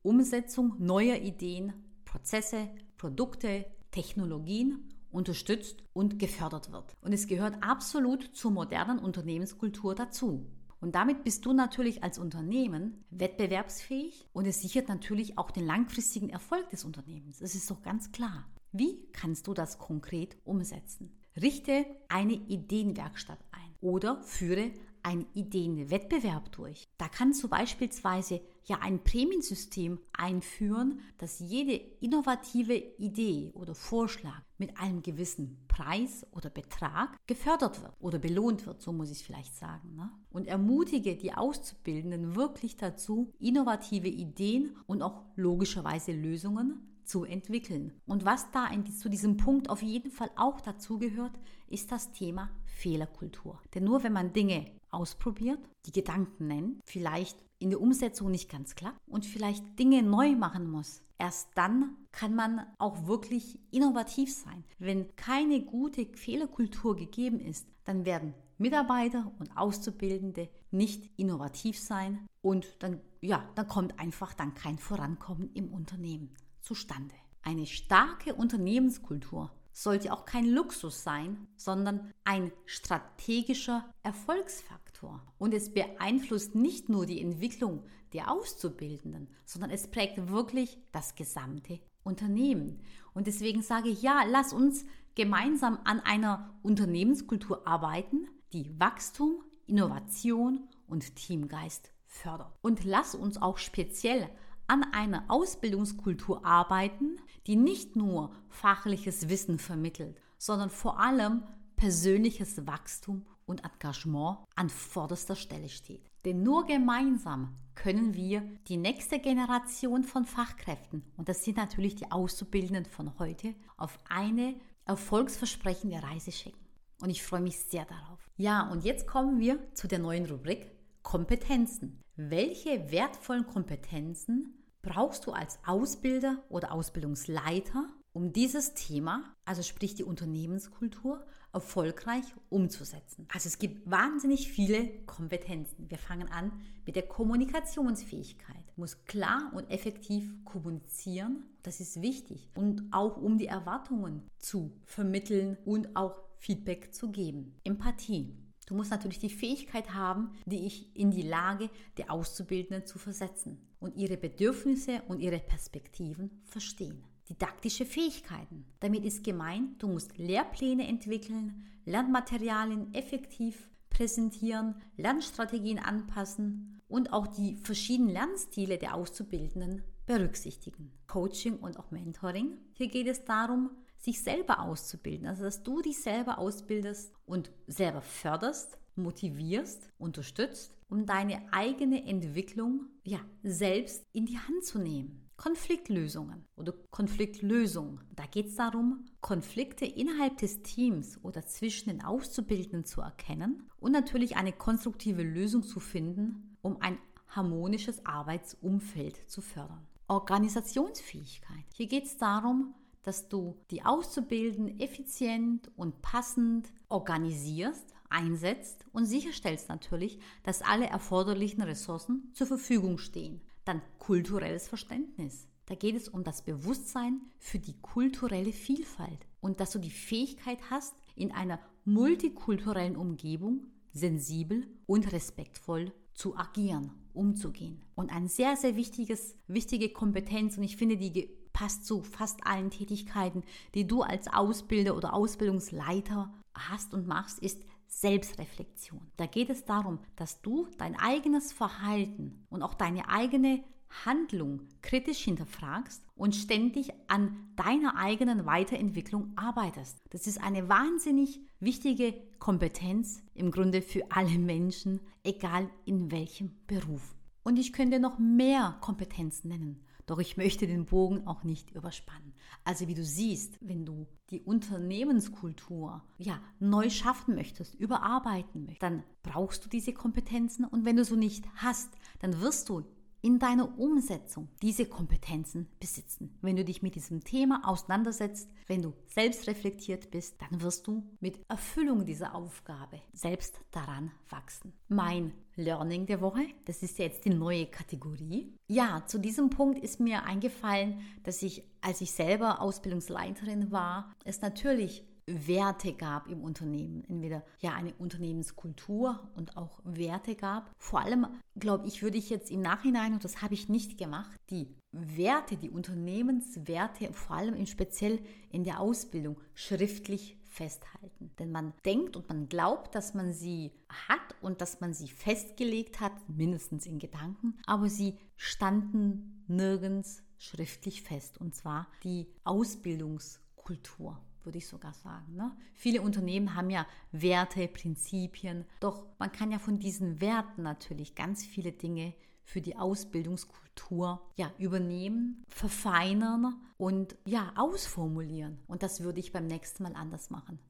Umsetzung 0.03 0.75
neuer 0.79 1.17
Ideen, 1.17 1.73
Prozesse, 2.05 2.69
Produkte, 2.97 3.67
Technologien 3.91 4.93
unterstützt 5.11 5.83
und 5.93 6.19
gefördert 6.19 6.73
wird. 6.73 6.97
Und 7.01 7.13
es 7.13 7.27
gehört 7.27 7.63
absolut 7.63 8.37
zur 8.37 8.51
modernen 8.51 8.99
Unternehmenskultur 8.99 9.95
dazu. 9.95 10.47
Und 10.79 10.95
damit 10.95 11.25
bist 11.25 11.47
du 11.47 11.53
natürlich 11.53 12.03
als 12.03 12.19
Unternehmen 12.19 13.05
wettbewerbsfähig 13.11 14.29
und 14.33 14.47
es 14.47 14.61
sichert 14.61 14.89
natürlich 14.89 15.39
auch 15.39 15.51
den 15.51 15.65
langfristigen 15.65 16.29
Erfolg 16.29 16.69
des 16.71 16.85
Unternehmens. 16.85 17.39
Das 17.39 17.55
ist 17.55 17.71
doch 17.71 17.83
ganz 17.83 18.13
klar. 18.13 18.47
Wie 18.73 19.09
kannst 19.13 19.47
du 19.47 19.55
das 19.55 19.79
konkret 19.79 20.37
umsetzen? 20.45 21.19
Richte 21.41 21.85
eine 22.09 22.33
Ideenwerkstatt 22.33 23.39
ein 23.53 23.75
oder 23.81 24.23
führe 24.23 24.71
einen 25.03 25.27
Ideenwettbewerb 25.35 26.51
durch. 26.51 26.89
Da 26.99 27.09
kannst 27.09 27.43
du 27.43 27.49
beispielsweise 27.49 28.41
ja 28.65 28.79
ein 28.81 29.05
Prämiensystem 29.05 30.01
einführen, 30.13 31.01
dass 31.19 31.39
jede 31.39 31.75
innovative 32.01 32.75
Idee 32.75 33.53
oder 33.55 33.77
Vorschlag 33.77 34.43
mit 34.59 34.77
einem 34.79 35.03
gewissen 35.03 35.65
Preis 35.69 36.27
oder 36.33 36.51
Betrag 36.51 37.17
gefördert 37.29 37.83
wird 37.83 37.93
oder 38.01 38.19
belohnt 38.19 38.67
wird, 38.67 38.83
so 38.83 38.93
muss 38.93 39.13
ich 39.13 39.23
vielleicht 39.25 39.55
sagen. 39.55 39.95
Ne? 39.95 40.11
Und 40.31 40.49
ermutige 40.49 41.15
die 41.15 41.33
Auszubildenden 41.33 42.35
wirklich 42.35 42.77
dazu, 42.77 43.33
innovative 43.39 44.09
Ideen 44.09 44.77
und 44.87 45.03
auch 45.03 45.23
logischerweise 45.37 46.11
Lösungen 46.11 46.96
zu 47.07 47.25
entwickeln. 47.25 47.93
Und 48.07 48.25
was 48.25 48.51
da 48.51 48.67
in, 48.69 48.87
zu 48.87 49.09
diesem 49.09 49.37
Punkt 49.37 49.71
auf 49.71 49.83
jeden 49.83 50.11
Fall 50.11 50.31
auch 50.37 50.61
dazugehört, 50.61 51.33
ist 51.69 51.93
das 51.93 52.13
Thema 52.13 52.51
Fehlerkultur. 52.65 53.61
Denn 53.75 53.85
nur 53.85 54.03
wenn 54.03 54.13
man 54.13 54.33
Dinge 54.33 54.67
ausprobiert, 54.91 55.61
die 55.87 55.93
Gedanken 55.93 56.47
nennt, 56.47 56.81
vielleicht 56.85 57.37
in 57.59 57.71
der 57.71 57.81
Umsetzung 57.81 58.31
nicht 58.31 58.51
ganz 58.51 58.75
klappt 58.75 59.01
und 59.07 59.25
vielleicht 59.25 59.79
Dinge 59.79 60.03
neu 60.03 60.37
machen 60.37 60.71
muss, 60.71 61.03
erst 61.19 61.49
dann 61.55 61.97
kann 62.13 62.35
man 62.35 62.67
auch 62.79 63.07
wirklich 63.07 63.59
innovativ 63.71 64.35
sein. 64.35 64.65
Wenn 64.79 65.15
keine 65.17 65.63
gute 65.63 66.07
Fehlerkultur 66.15 66.97
gegeben 66.97 67.41
ist, 67.41 67.67
dann 67.85 68.05
werden 68.05 68.35
Mitarbeiter 68.59 69.33
und 69.39 69.57
Auszubildende 69.57 70.49
nicht 70.71 71.11
innovativ 71.19 71.79
sein 71.79 72.27
und 72.43 72.83
dann 72.83 73.01
ja, 73.21 73.45
dann 73.55 73.67
kommt 73.67 73.99
einfach 73.99 74.35
dann 74.35 74.55
kein 74.55 74.79
Vorankommen 74.79 75.51
im 75.55 75.73
Unternehmen 75.73 76.35
zustande. 76.67 77.15
Eine 77.43 77.65
starke 77.67 78.35
Unternehmenskultur 78.35 79.53
sollte 79.73 80.13
auch 80.13 80.25
kein 80.25 80.47
Luxus 80.47 81.05
sein, 81.05 81.47
sondern 81.57 82.13
ein 82.25 82.51
strategischer 82.65 83.85
Erfolgsfaktor. 84.03 85.23
Und 85.39 85.55
es 85.55 85.73
beeinflusst 85.73 86.55
nicht 86.55 86.89
nur 86.89 87.07
die 87.07 87.21
Entwicklung 87.21 87.85
der 88.13 88.33
Auszubildenden, 88.33 89.29
sondern 89.45 89.71
es 89.71 89.89
prägt 89.89 90.29
wirklich 90.29 90.79
das 90.93 91.15
gesamte 91.15 91.79
Unternehmen. 92.03 92.81
Und 93.15 93.27
deswegen 93.27 93.63
sage 93.63 93.91
ich, 93.91 94.03
ja, 94.03 94.25
lass 94.27 94.53
uns 94.53 94.85
gemeinsam 95.15 95.79
an 95.85 96.01
einer 96.01 96.59
Unternehmenskultur 96.63 97.67
arbeiten, 97.67 98.27
die 98.53 98.79
Wachstum, 98.81 99.43
Innovation 99.67 100.69
und 100.87 101.17
Teamgeist 101.17 101.93
fördert. 102.07 102.53
Und 102.63 102.85
lass 102.85 103.15
uns 103.15 103.41
auch 103.41 103.59
speziell 103.59 104.29
an 104.69 104.85
einer 104.93 105.25
Ausbildungskultur 105.29 106.45
arbeiten, 106.45 107.17
die 107.47 107.57
nicht 107.57 107.97
nur 107.97 108.33
fachliches 108.49 109.29
Wissen 109.29 109.59
vermittelt, 109.59 110.21
sondern 110.39 110.71
vor 110.71 110.99
allem 111.01 111.43
persönliches 111.77 112.67
Wachstum 112.67 113.25
und 113.47 113.65
Engagement 113.65 114.39
an 114.57 114.69
vorderster 114.69 115.37
Stelle 115.37 115.69
steht. 115.69 116.11
Denn 116.25 116.43
nur 116.43 116.67
gemeinsam 116.67 117.57
können 117.75 118.15
wir 118.15 118.43
die 118.67 118.77
nächste 118.77 119.21
Generation 119.21 120.03
von 120.03 120.25
Fachkräften, 120.25 121.05
und 121.17 121.29
das 121.29 121.45
sind 121.45 121.57
natürlich 121.57 121.95
die 121.95 122.11
Auszubildenden 122.11 122.87
von 122.87 123.19
heute, 123.19 123.55
auf 123.77 123.99
eine 124.09 124.57
erfolgsversprechende 124.87 126.03
Reise 126.03 126.33
schicken. 126.33 126.65
Und 127.03 127.11
ich 127.11 127.23
freue 127.23 127.43
mich 127.43 127.59
sehr 127.59 127.85
darauf. 127.85 128.31
Ja, 128.37 128.69
und 128.71 128.85
jetzt 128.85 129.07
kommen 129.07 129.39
wir 129.39 129.59
zu 129.75 129.87
der 129.87 129.99
neuen 129.99 130.27
Rubrik 130.27 130.71
Kompetenzen. 131.07 132.03
Welche 132.17 132.91
wertvollen 132.91 133.47
Kompetenzen 133.47 134.59
brauchst 134.83 135.25
du 135.25 135.31
als 135.31 135.61
Ausbilder 135.65 136.43
oder 136.49 136.73
Ausbildungsleiter, 136.73 137.89
um 138.13 138.33
dieses 138.33 138.75
Thema, 138.75 139.23
also 139.45 139.63
sprich 139.63 139.95
die 139.95 140.03
Unternehmenskultur, 140.03 141.25
erfolgreich 141.53 142.25
umzusetzen. 142.49 143.29
Also 143.33 143.47
es 143.47 143.61
gibt 143.61 143.89
wahnsinnig 143.89 144.51
viele 144.51 144.89
Kompetenzen. 145.07 145.89
Wir 145.89 145.99
fangen 145.99 146.29
an 146.33 146.51
mit 146.85 146.97
der 146.97 147.07
Kommunikationsfähigkeit. 147.07 148.65
Du 148.75 148.81
musst 148.81 149.07
klar 149.07 149.53
und 149.55 149.71
effektiv 149.71 150.45
kommunizieren, 150.45 151.45
das 151.63 151.79
ist 151.79 152.03
wichtig. 152.03 152.51
Und 152.57 152.83
auch 152.91 153.17
um 153.17 153.39
die 153.39 153.47
Erwartungen 153.47 154.29
zu 154.39 154.73
vermitteln 154.85 155.57
und 155.65 155.95
auch 155.95 156.17
Feedback 156.41 156.93
zu 156.93 157.13
geben. 157.13 157.55
Empathie. 157.63 158.46
Du 158.67 158.75
musst 158.75 158.91
natürlich 158.91 159.21
die 159.21 159.31
Fähigkeit 159.31 159.95
haben, 159.95 160.33
dich 160.45 160.95
in 160.97 161.13
die 161.13 161.23
Lage 161.23 161.71
der 161.97 162.11
Auszubildenden 162.11 162.85
zu 162.85 162.99
versetzen 162.99 163.59
und 163.79 163.97
ihre 163.97 164.17
Bedürfnisse 164.17 165.03
und 165.07 165.21
ihre 165.21 165.39
Perspektiven 165.39 166.43
verstehen. 166.45 167.05
Didaktische 167.29 167.87
Fähigkeiten. 167.87 168.67
Damit 168.81 169.05
ist 169.05 169.25
gemeint, 169.25 169.83
du 169.83 169.89
musst 169.89 170.19
Lehrpläne 170.19 170.87
entwickeln, 170.87 171.65
Lernmaterialien 171.85 172.93
effektiv 172.95 173.69
präsentieren, 173.89 174.75
Lernstrategien 174.97 175.79
anpassen 175.79 176.81
und 176.89 177.13
auch 177.13 177.27
die 177.27 177.57
verschiedenen 177.57 178.13
Lernstile 178.13 178.79
der 178.79 178.95
Auszubildenden 178.95 179.83
berücksichtigen. 180.07 180.93
Coaching 181.07 181.59
und 181.59 181.79
auch 181.79 181.91
Mentoring. 181.91 182.59
Hier 182.75 182.89
geht 182.89 183.07
es 183.07 183.25
darum, 183.25 183.71
sich 183.99 184.23
selber 184.23 184.61
auszubilden. 184.61 185.27
Also, 185.27 185.45
dass 185.45 185.63
du 185.63 185.83
dich 185.83 186.01
selber 186.01 186.39
ausbildest 186.39 187.13
und 187.25 187.51
selber 187.67 188.03
förderst, 188.03 188.79
motivierst, 188.95 189.91
unterstützt, 189.99 190.75
um 190.89 191.07
deine 191.07 191.53
eigene 191.53 192.07
Entwicklung 192.07 192.87
ja, 193.05 193.21
selbst 193.43 194.05
in 194.13 194.27
die 194.27 194.39
Hand 194.39 194.65
zu 194.65 194.79
nehmen. 194.79 195.23
Konfliktlösungen 195.37 196.47
oder 196.57 196.73
Konfliktlösung. 196.91 198.01
Da 198.15 198.25
geht 198.25 198.47
es 198.47 198.57
darum, 198.57 199.05
Konflikte 199.21 199.85
innerhalb 199.85 200.39
des 200.39 200.63
Teams 200.63 201.23
oder 201.23 201.45
zwischen 201.47 201.91
den 201.91 202.03
Auszubildenden 202.03 202.87
zu 202.87 203.03
erkennen 203.03 203.69
und 203.79 203.93
natürlich 203.93 204.37
eine 204.37 204.53
konstruktive 204.53 205.23
Lösung 205.23 205.63
zu 205.63 205.79
finden, 205.79 206.57
um 206.63 206.81
ein 206.81 206.99
harmonisches 207.29 208.05
Arbeitsumfeld 208.07 209.29
zu 209.29 209.43
fördern. 209.43 209.87
Organisationsfähigkeit. 210.09 211.65
Hier 211.75 211.89
geht 211.89 212.05
es 212.05 212.17
darum, 212.17 212.75
dass 213.07 213.29
du 213.29 213.57
die 213.71 213.85
Auszubildenden 213.85 214.81
effizient 214.81 215.71
und 215.77 216.03
passend 216.03 216.73
organisierst, 216.89 217.95
einsetzt 218.11 218.85
und 218.93 219.07
sicherstellst 219.07 219.69
natürlich, 219.69 220.19
dass 220.43 220.61
alle 220.61 220.87
erforderlichen 220.87 221.63
Ressourcen 221.63 222.33
zur 222.35 222.49
Verfügung 222.49 222.99
stehen. 222.99 223.41
Dann 223.65 223.81
kulturelles 224.01 224.67
Verständnis. 224.67 225.47
Da 225.67 225.77
geht 225.77 225.95
es 225.95 226.09
um 226.09 226.25
das 226.25 226.43
Bewusstsein 226.43 227.21
für 227.39 227.61
die 227.61 227.79
kulturelle 227.81 228.53
Vielfalt 228.53 229.25
und 229.41 229.61
dass 229.61 229.71
du 229.71 229.79
die 229.79 229.91
Fähigkeit 229.91 230.59
hast, 230.71 230.95
in 231.15 231.31
einer 231.31 231.61
multikulturellen 231.85 232.97
Umgebung 232.97 233.67
sensibel 233.93 234.67
und 234.87 235.13
respektvoll 235.13 235.93
zu 236.13 236.37
agieren, 236.37 236.91
umzugehen. 237.15 237.85
Und 237.95 238.11
ein 238.11 238.27
sehr, 238.27 238.57
sehr 238.57 238.75
wichtiges, 238.75 239.37
wichtige 239.47 239.91
Kompetenz, 239.91 240.57
und 240.57 240.65
ich 240.65 240.77
finde, 240.77 240.97
die 240.97 241.31
passt 241.57 241.87
zu 241.87 242.03
fast 242.03 242.47
allen 242.47 242.69
Tätigkeiten, 242.71 243.43
die 243.75 243.87
du 243.87 244.03
als 244.03 244.29
Ausbilder 244.29 244.95
oder 244.95 245.15
Ausbildungsleiter 245.15 246.31
hast 246.53 246.93
und 246.93 247.07
machst, 247.07 247.39
ist 247.39 247.65
Selbstreflexion. 247.89 249.01
Da 249.17 249.25
geht 249.25 249.49
es 249.49 249.65
darum, 249.65 249.99
dass 250.17 250.43
du 250.43 250.69
dein 250.77 250.99
eigenes 250.99 251.55
Verhalten 251.55 252.45
und 252.51 252.63
auch 252.63 252.75
deine 252.75 253.09
eigene 253.09 253.65
Handlung 254.05 254.69
kritisch 254.83 255.21
hinterfragst 255.21 256.05
und 256.15 256.37
ständig 256.37 256.93
an 257.09 257.35
deiner 257.57 257.97
eigenen 257.97 258.45
Weiterentwicklung 258.45 259.33
arbeitest. 259.37 259.97
Das 260.11 260.27
ist 260.27 260.43
eine 260.43 260.69
wahnsinnig 260.69 261.41
wichtige 261.59 262.13
Kompetenz 262.39 263.23
im 263.33 263.51
Grunde 263.51 263.81
für 263.81 264.05
alle 264.11 264.39
Menschen, 264.39 265.01
egal 265.25 265.71
in 265.87 266.11
welchem 266.11 266.55
Beruf. 266.67 267.15
Und 267.45 267.59
ich 267.59 267.73
könnte 267.73 267.99
noch 267.99 268.19
mehr 268.19 268.77
Kompetenzen 268.83 269.49
nennen. 269.49 269.86
Doch 270.07 270.19
ich 270.19 270.37
möchte 270.37 270.69
den 270.69 270.87
Bogen 270.87 271.27
auch 271.27 271.43
nicht 271.43 271.73
überspannen. 271.73 272.33
Also 272.65 272.87
wie 272.87 272.95
du 272.95 273.05
siehst, 273.05 273.59
wenn 273.61 273.85
du 273.85 274.07
die 274.31 274.41
Unternehmenskultur 274.41 276.03
ja 276.19 276.41
neu 276.61 276.91
schaffen 276.91 277.35
möchtest, 277.35 277.75
überarbeiten 277.75 278.63
möchtest, 278.63 278.83
dann 278.83 279.03
brauchst 279.25 279.65
du 279.65 279.69
diese 279.69 279.93
Kompetenzen 279.93 280.65
und 280.65 280.85
wenn 280.85 280.97
du 280.97 281.05
so 281.05 281.17
nicht 281.17 281.45
hast, 281.57 281.91
dann 282.21 282.41
wirst 282.41 282.69
du 282.69 282.85
in 283.23 283.39
deiner 283.39 283.79
Umsetzung 283.79 284.49
diese 284.63 284.87
Kompetenzen 284.87 285.69
besitzen. 285.81 286.39
Wenn 286.43 286.57
du 286.57 286.65
dich 286.65 286.83
mit 286.83 286.95
diesem 286.95 287.25
Thema 287.25 287.63
auseinandersetzt, 287.65 288.49
wenn 288.67 288.83
du 288.83 288.93
selbst 289.07 289.47
reflektiert 289.47 290.11
bist, 290.11 290.37
dann 290.41 290.63
wirst 290.63 290.87
du 290.87 291.03
mit 291.21 291.39
Erfüllung 291.49 292.05
dieser 292.05 292.35
Aufgabe 292.35 293.01
selbst 293.13 293.61
daran 293.71 294.13
wachsen. 294.29 294.73
Mein 294.89 295.33
Learning 295.57 296.07
der 296.07 296.21
Woche, 296.21 296.45
das 296.67 296.83
ist 296.83 296.99
jetzt 296.99 297.25
die 297.25 297.31
neue 297.31 297.67
Kategorie. 297.67 298.55
Ja, 298.69 299.05
zu 299.07 299.19
diesem 299.19 299.51
Punkt 299.51 299.79
ist 299.79 300.01
mir 300.01 300.25
eingefallen, 300.25 301.01
dass 301.23 301.43
ich, 301.43 301.65
als 301.81 302.01
ich 302.01 302.13
selber 302.13 302.61
Ausbildungsleiterin 302.61 303.73
war, 303.73 304.15
es 304.25 304.41
natürlich 304.43 305.05
Werte 305.27 305.93
gab 305.93 306.29
im 306.29 306.43
Unternehmen. 306.43 307.05
Entweder 307.09 307.45
ja 307.59 307.73
eine 307.75 307.93
Unternehmenskultur 307.95 309.29
und 309.35 309.57
auch 309.57 309.81
Werte 309.85 310.37
gab. 310.37 310.71
Vor 310.79 311.01
allem, 311.01 311.27
glaube 311.57 311.87
ich, 311.89 312.03
würde 312.03 312.19
ich 312.19 312.31
jetzt 312.31 312.51
im 312.51 312.61
Nachhinein, 312.61 313.13
und 313.13 313.25
das 313.25 313.43
habe 313.43 313.55
ich 313.55 313.69
nicht 313.69 313.99
gemacht, 313.99 314.39
die 314.51 314.75
Werte, 314.93 315.57
die 315.57 315.71
Unternehmenswerte, 315.71 317.13
vor 317.13 317.37
allem 317.37 317.55
in 317.55 317.67
speziell 317.67 318.21
in 318.51 318.65
der 318.65 318.81
Ausbildung, 318.81 319.41
schriftlich 319.55 320.39
festhalten. 320.49 321.31
Denn 321.39 321.51
man 321.53 321.75
denkt 321.85 322.17
und 322.17 322.29
man 322.29 322.49
glaubt, 322.49 322.95
dass 322.95 323.13
man 323.13 323.33
sie 323.33 323.73
hat 324.09 324.35
und 324.41 324.61
dass 324.61 324.81
man 324.81 324.95
sie 324.95 325.09
festgelegt 325.09 326.01
hat, 326.01 326.13
mindestens 326.29 326.87
in 326.87 326.99
Gedanken, 326.99 327.59
aber 327.67 327.91
sie 327.91 328.17
standen 328.37 329.45
nirgends 329.49 330.23
schriftlich 330.39 331.03
fest. 331.03 331.39
Und 331.39 331.55
zwar 331.55 331.89
die 332.05 332.27
Ausbildungskultur 332.45 334.19
würde 334.47 334.59
ich 334.59 334.67
sogar 334.67 334.95
sagen. 334.95 335.35
Ne? 335.35 335.55
Viele 335.75 336.01
Unternehmen 336.01 336.55
haben 336.55 336.71
ja 336.71 336.87
Werte, 337.13 337.69
Prinzipien, 337.69 338.65
doch 338.81 339.05
man 339.19 339.33
kann 339.33 339.53
ja 339.53 339.59
von 339.59 339.79
diesen 339.79 340.21
Werten 340.21 340.63
natürlich 340.63 341.15
ganz 341.15 341.45
viele 341.45 341.73
Dinge 341.73 342.15
für 342.45 342.61
die 342.61 342.77
Ausbildungskultur 342.77 344.23
ja, 344.37 344.53
übernehmen, 344.59 345.45
verfeinern 345.49 346.55
und 346.79 347.17
ja, 347.25 347.53
ausformulieren. 347.57 348.59
Und 348.69 348.83
das 348.83 349.01
würde 349.01 349.21
ich 349.21 349.33
beim 349.33 349.47
nächsten 349.47 349.83
Mal 349.83 349.95
anders 349.95 350.31
machen. 350.31 350.61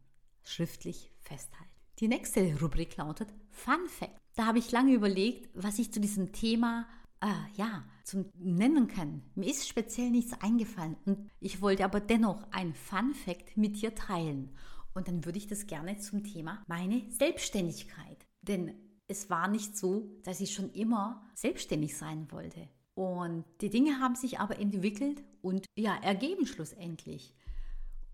Schriftlich 0.42 1.12
festhalten. 1.20 1.70
Die 1.98 2.08
nächste 2.08 2.58
Rubrik 2.60 2.96
lautet 2.96 3.28
Fun 3.50 3.88
Fact. 3.88 4.18
Da 4.34 4.46
habe 4.46 4.58
ich 4.58 4.72
lange 4.72 4.92
überlegt, 4.92 5.48
was 5.54 5.78
ich 5.78 5.92
zu 5.92 6.00
diesem 6.00 6.32
Thema 6.32 6.86
äh, 7.20 7.56
ja, 7.56 7.84
zum 8.04 8.26
Nennen 8.38 8.88
kann. 8.88 9.22
Mir 9.34 9.50
ist 9.50 9.68
speziell 9.68 10.10
nichts 10.10 10.32
eingefallen 10.40 10.96
und 11.04 11.30
ich 11.40 11.60
wollte 11.60 11.84
aber 11.84 12.00
dennoch 12.00 12.46
ein 12.50 12.74
Fun 12.74 13.14
Fact 13.14 13.56
mit 13.56 13.80
dir 13.80 13.94
teilen. 13.94 14.54
Und 14.94 15.08
dann 15.08 15.24
würde 15.24 15.38
ich 15.38 15.46
das 15.46 15.66
gerne 15.66 15.98
zum 15.98 16.24
Thema 16.24 16.62
meine 16.68 17.04
Selbstständigkeit. 17.10 18.26
Denn 18.40 18.74
es 19.08 19.28
war 19.28 19.48
nicht 19.48 19.76
so, 19.76 20.10
dass 20.24 20.40
ich 20.40 20.54
schon 20.54 20.70
immer 20.72 21.22
selbstständig 21.34 21.96
sein 21.96 22.30
wollte. 22.30 22.68
Und 22.94 23.44
die 23.60 23.68
Dinge 23.68 24.00
haben 24.00 24.14
sich 24.14 24.40
aber 24.40 24.58
entwickelt 24.58 25.22
und 25.42 25.66
ja, 25.76 25.94
ergeben 25.96 26.46
schlussendlich. 26.46 27.34